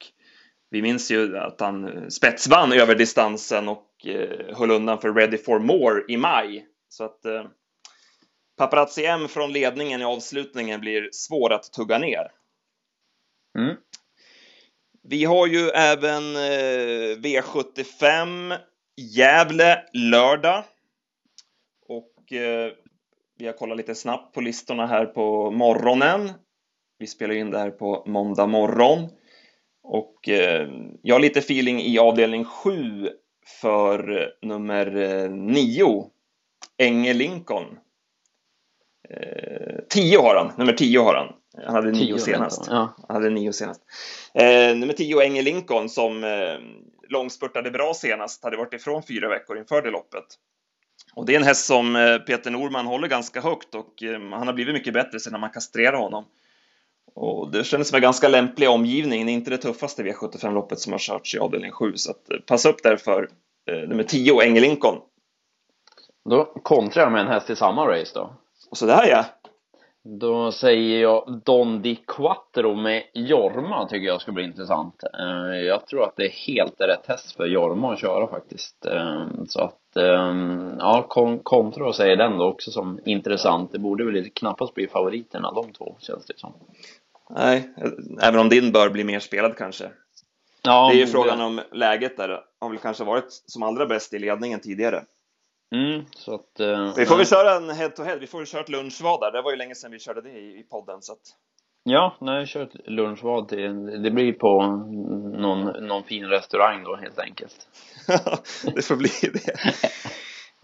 vi 0.75 0.83
minns 0.83 1.11
ju 1.11 1.39
att 1.39 1.61
han 1.61 2.11
spetsvann 2.11 2.73
över 2.73 2.95
distansen 2.95 3.69
och 3.69 4.07
eh, 4.07 4.57
höll 4.57 4.71
undan 4.71 5.01
för 5.01 5.15
Ready 5.15 5.39
for 5.39 5.59
More 5.59 6.03
i 6.09 6.17
maj. 6.17 6.67
Så 6.89 7.05
att 7.05 7.25
eh, 7.25 7.45
Paparazzi 8.57 9.07
M 9.07 9.29
från 9.29 9.53
ledningen 9.53 10.01
i 10.01 10.05
avslutningen 10.05 10.81
blir 10.81 11.09
svår 11.13 11.53
att 11.53 11.73
tugga 11.73 11.99
ner. 11.99 12.31
Mm. 13.59 13.77
Vi 15.03 15.25
har 15.25 15.47
ju 15.47 15.69
även 15.69 16.37
eh, 16.37 17.19
V75 17.19 18.59
Gävle 18.97 19.83
lördag. 19.93 20.65
Och 21.89 22.33
eh, 22.33 22.73
vi 23.39 23.47
har 23.47 23.53
kollat 23.53 23.77
lite 23.77 23.95
snabbt 23.95 24.35
på 24.35 24.41
listorna 24.41 24.87
här 24.87 25.07
på 25.07 25.51
morgonen. 25.51 26.33
Vi 26.99 27.07
spelar 27.07 27.35
in 27.35 27.51
det 27.51 27.59
här 27.59 27.71
på 27.71 28.05
måndag 28.07 28.47
morgon. 28.47 29.09
Och 29.85 30.29
eh, 30.29 30.69
jag 31.03 31.15
har 31.15 31.21
lite 31.21 31.39
feeling 31.39 31.81
i 31.81 31.99
avdelning 31.99 32.45
7 32.45 33.09
för 33.61 34.31
nummer 34.43 35.29
9, 35.29 36.11
Enge 36.79 37.15
Lincoln. 37.15 37.79
10 39.89 40.19
har 40.19 40.37
han, 40.37 40.53
nummer 40.59 40.73
10 40.73 40.99
har 40.99 41.15
han. 41.15 41.35
Han 41.67 41.75
hade 41.75 41.91
9 41.91 42.19
senast. 42.19 42.67
Ja. 42.71 42.95
Han 43.09 43.17
hade 43.17 43.31
9 43.31 43.53
senast. 43.53 43.81
Eh, 44.35 44.77
nummer 44.77 44.93
10, 44.93 45.21
Enge 45.21 45.43
Lincoln, 45.43 45.89
som 45.89 46.25
eh, 46.25 46.59
långspurtade 47.09 47.71
bra 47.71 47.95
senast, 47.95 48.45
hade 48.45 48.57
varit 48.57 48.75
ifrån 48.75 49.03
fyra 49.03 49.29
veckor 49.29 49.59
inför 49.59 49.83
det 49.83 49.91
loppet. 49.91 50.25
Och 51.15 51.27
det 51.27 51.35
är 51.35 51.37
en 51.37 51.47
häst 51.47 51.67
som 51.67 51.97
eh, 51.97 52.19
Peter 52.19 52.51
Norman 52.51 52.87
håller 52.87 53.09
ganska 53.09 53.41
högt 53.41 53.75
och 53.75 54.03
eh, 54.03 54.21
han 54.21 54.47
har 54.47 54.53
blivit 54.53 54.75
mycket 54.75 54.95
bättre 54.95 55.21
sedan 55.21 55.41
man 55.41 55.51
kastrerar 55.51 55.97
honom. 55.97 56.25
Och 57.15 57.51
det 57.51 57.65
kändes 57.65 57.89
som 57.89 57.97
en 57.97 58.03
ganska 58.03 58.29
lämplig 58.29 58.71
omgivning. 58.71 59.27
Det 59.27 59.33
är 59.33 59.35
inte 59.35 59.51
det 59.51 59.59
tuffaste 59.59 60.03
V75-loppet 60.03 60.79
som 60.79 60.93
har 60.93 60.99
körts 60.99 61.35
i 61.35 61.39
avdelning 61.39 61.73
7, 61.73 61.97
så 61.97 62.11
att, 62.11 62.31
eh, 62.31 62.39
passa 62.39 62.69
upp 62.69 62.83
där 62.83 62.97
för 62.97 63.29
eh, 63.71 63.89
nummer 63.89 64.03
10, 64.05 64.41
Enge 64.41 64.61
Lincoln. 64.61 65.01
Då 66.31 66.45
kontrar 66.45 67.03
jag 67.03 67.13
med 67.13 67.21
en 67.21 67.29
häst 67.29 67.51
i 67.51 67.57
samma 67.57 67.87
race 67.87 68.11
då. 68.15 68.35
Och 68.71 68.79
så 68.79 68.87
där 68.87 69.07
ja. 69.07 69.25
Då 70.07 70.53
säger 70.53 71.03
jag 71.03 71.41
Don 71.45 71.83
Di 71.83 71.97
Quattro 72.07 72.75
med 72.75 73.03
Jorma 73.15 73.89
tycker 73.89 74.07
jag 74.07 74.21
ska 74.21 74.33
bli 74.33 74.45
intressant. 74.45 75.05
Eh, 75.19 75.57
jag 75.57 75.87
tror 75.87 76.05
att 76.05 76.17
det 76.17 76.25
är 76.25 76.47
helt 76.47 76.81
rätt 76.81 77.07
häst 77.07 77.37
för 77.37 77.47
Jorma 77.47 77.93
att 77.93 78.01
köra 78.01 78.27
faktiskt. 78.27 78.87
Eh, 78.87 79.27
så 79.49 79.61
att, 79.61 79.81
ja, 80.79 81.07
kontra 81.43 81.87
och 81.87 81.95
säger 81.95 82.17
den 82.17 82.39
då 82.39 82.45
också 82.45 82.71
som 82.71 83.01
intressant. 83.05 83.73
Det 83.73 83.79
borde 83.79 84.05
väl 84.05 84.31
knappast 84.31 84.75
bli 84.75 84.87
favoriterna 84.87 85.53
de 85.53 85.73
två, 85.73 85.97
känns 86.01 86.27
det 86.27 86.39
som. 86.39 86.53
Nej, 87.31 87.75
även 88.23 88.41
om 88.41 88.49
din 88.49 88.73
bör 88.73 88.91
bli 88.91 89.05
mer 89.05 89.21
spelad 89.21 89.57
kanske. 89.57 89.91
Ja, 90.63 90.89
det 90.89 90.97
är 90.97 91.01
ju 91.01 91.07
frågan 91.07 91.41
om 91.41 91.61
läget 91.73 92.17
där. 92.17 92.41
Har 92.61 92.69
väl 92.69 92.79
kanske 92.79 93.05
varit 93.05 93.33
som 93.47 93.63
allra 93.63 93.87
bäst 93.87 94.15
i 94.15 94.19
ledningen 94.19 94.61
tidigare. 94.61 95.05
Mm, 95.75 96.05
att, 96.27 96.61
uh, 96.61 96.95
vi 96.97 97.07
får 97.07 97.17
väl 97.17 97.27
köra 97.27 97.55
en 97.55 97.71
head 97.71 97.89
to 97.89 98.03
head. 98.03 98.17
Vi 98.17 98.27
får 98.27 98.39
väl 98.39 98.47
köra 98.47 98.61
ett 98.61 98.69
lunchvad 98.69 99.21
där. 99.21 99.33
Det 99.33 99.43
var 99.43 99.51
ju 99.51 99.57
länge 99.57 99.75
sedan 99.75 99.91
vi 99.91 99.99
körde 99.99 100.21
det 100.21 100.31
i, 100.31 100.61
i 100.61 100.63
podden 100.71 101.03
så 101.03 101.13
att. 101.13 101.19
Ja, 101.83 102.17
när 102.21 102.39
jag 102.39 102.49
kört 102.49 102.75
lunchvad 102.87 103.49
till, 103.49 104.03
det 104.03 104.11
blir 104.11 104.33
på 104.33 104.63
någon, 105.39 105.87
någon 105.87 106.05
fin 106.05 106.25
restaurang 106.25 106.85
då 106.85 106.97
helt 106.97 107.19
enkelt. 107.19 107.69
det 108.75 108.83
får 108.83 108.97
bli 108.97 109.11
det. 109.33 109.55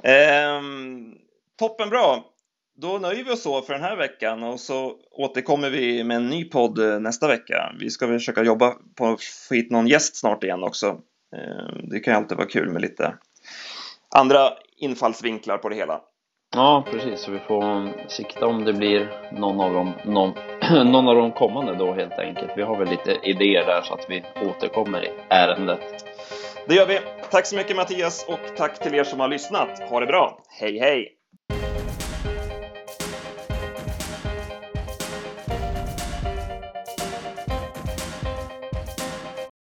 ehm, 0.08 1.14
toppen 1.58 1.90
bra 1.90 2.24
då 2.80 2.98
nöjer 2.98 3.24
vi 3.24 3.30
oss 3.30 3.42
så 3.42 3.62
för 3.62 3.72
den 3.72 3.82
här 3.82 3.96
veckan 3.96 4.42
och 4.42 4.60
så 4.60 4.96
återkommer 5.10 5.70
vi 5.70 6.04
med 6.04 6.16
en 6.16 6.28
ny 6.28 6.44
podd 6.44 6.78
eh, 6.78 7.00
nästa 7.00 7.28
vecka. 7.28 7.74
Vi 7.80 7.90
ska 7.90 8.06
försöka 8.06 8.42
jobba 8.42 8.74
på 8.96 9.06
att 9.06 9.22
få 9.22 9.54
hit 9.54 9.70
någon 9.70 9.86
gäst 9.86 10.16
snart 10.16 10.44
igen 10.44 10.62
också. 10.62 10.86
Eh, 11.36 11.76
det 11.82 12.00
kan 12.00 12.14
ju 12.14 12.18
alltid 12.18 12.36
vara 12.36 12.48
kul 12.48 12.68
med 12.68 12.82
lite 12.82 13.14
andra 14.14 14.52
infallsvinklar 14.80 15.58
på 15.58 15.68
det 15.68 15.74
hela. 15.74 16.00
Ja, 16.54 16.84
precis. 16.90 17.20
Så 17.20 17.30
vi 17.30 17.38
får 17.38 17.92
sikta 18.08 18.46
om 18.46 18.64
det 18.64 18.72
blir 18.72 19.30
någon 19.32 19.60
av 19.60 19.72
dem, 19.72 19.92
någon, 20.04 20.32
någon 20.92 21.08
av 21.08 21.14
de 21.14 21.32
kommande 21.32 21.74
då 21.74 21.92
helt 21.92 22.18
enkelt. 22.18 22.52
Vi 22.56 22.62
har 22.62 22.78
väl 22.78 22.88
lite 22.88 23.10
idéer 23.22 23.66
där 23.66 23.82
så 23.82 23.94
att 23.94 24.06
vi 24.08 24.24
återkommer 24.48 25.04
i 25.04 25.10
ärendet. 25.28 26.04
Det 26.68 26.74
gör 26.74 26.86
vi. 26.86 27.00
Tack 27.30 27.46
så 27.46 27.56
mycket 27.56 27.76
Mattias 27.76 28.26
och 28.28 28.56
tack 28.56 28.78
till 28.78 28.94
er 28.94 29.04
som 29.04 29.20
har 29.20 29.28
lyssnat. 29.28 29.78
Ha 29.90 30.00
det 30.00 30.06
bra. 30.06 30.38
Hej 30.60 30.78
hej! 30.78 31.19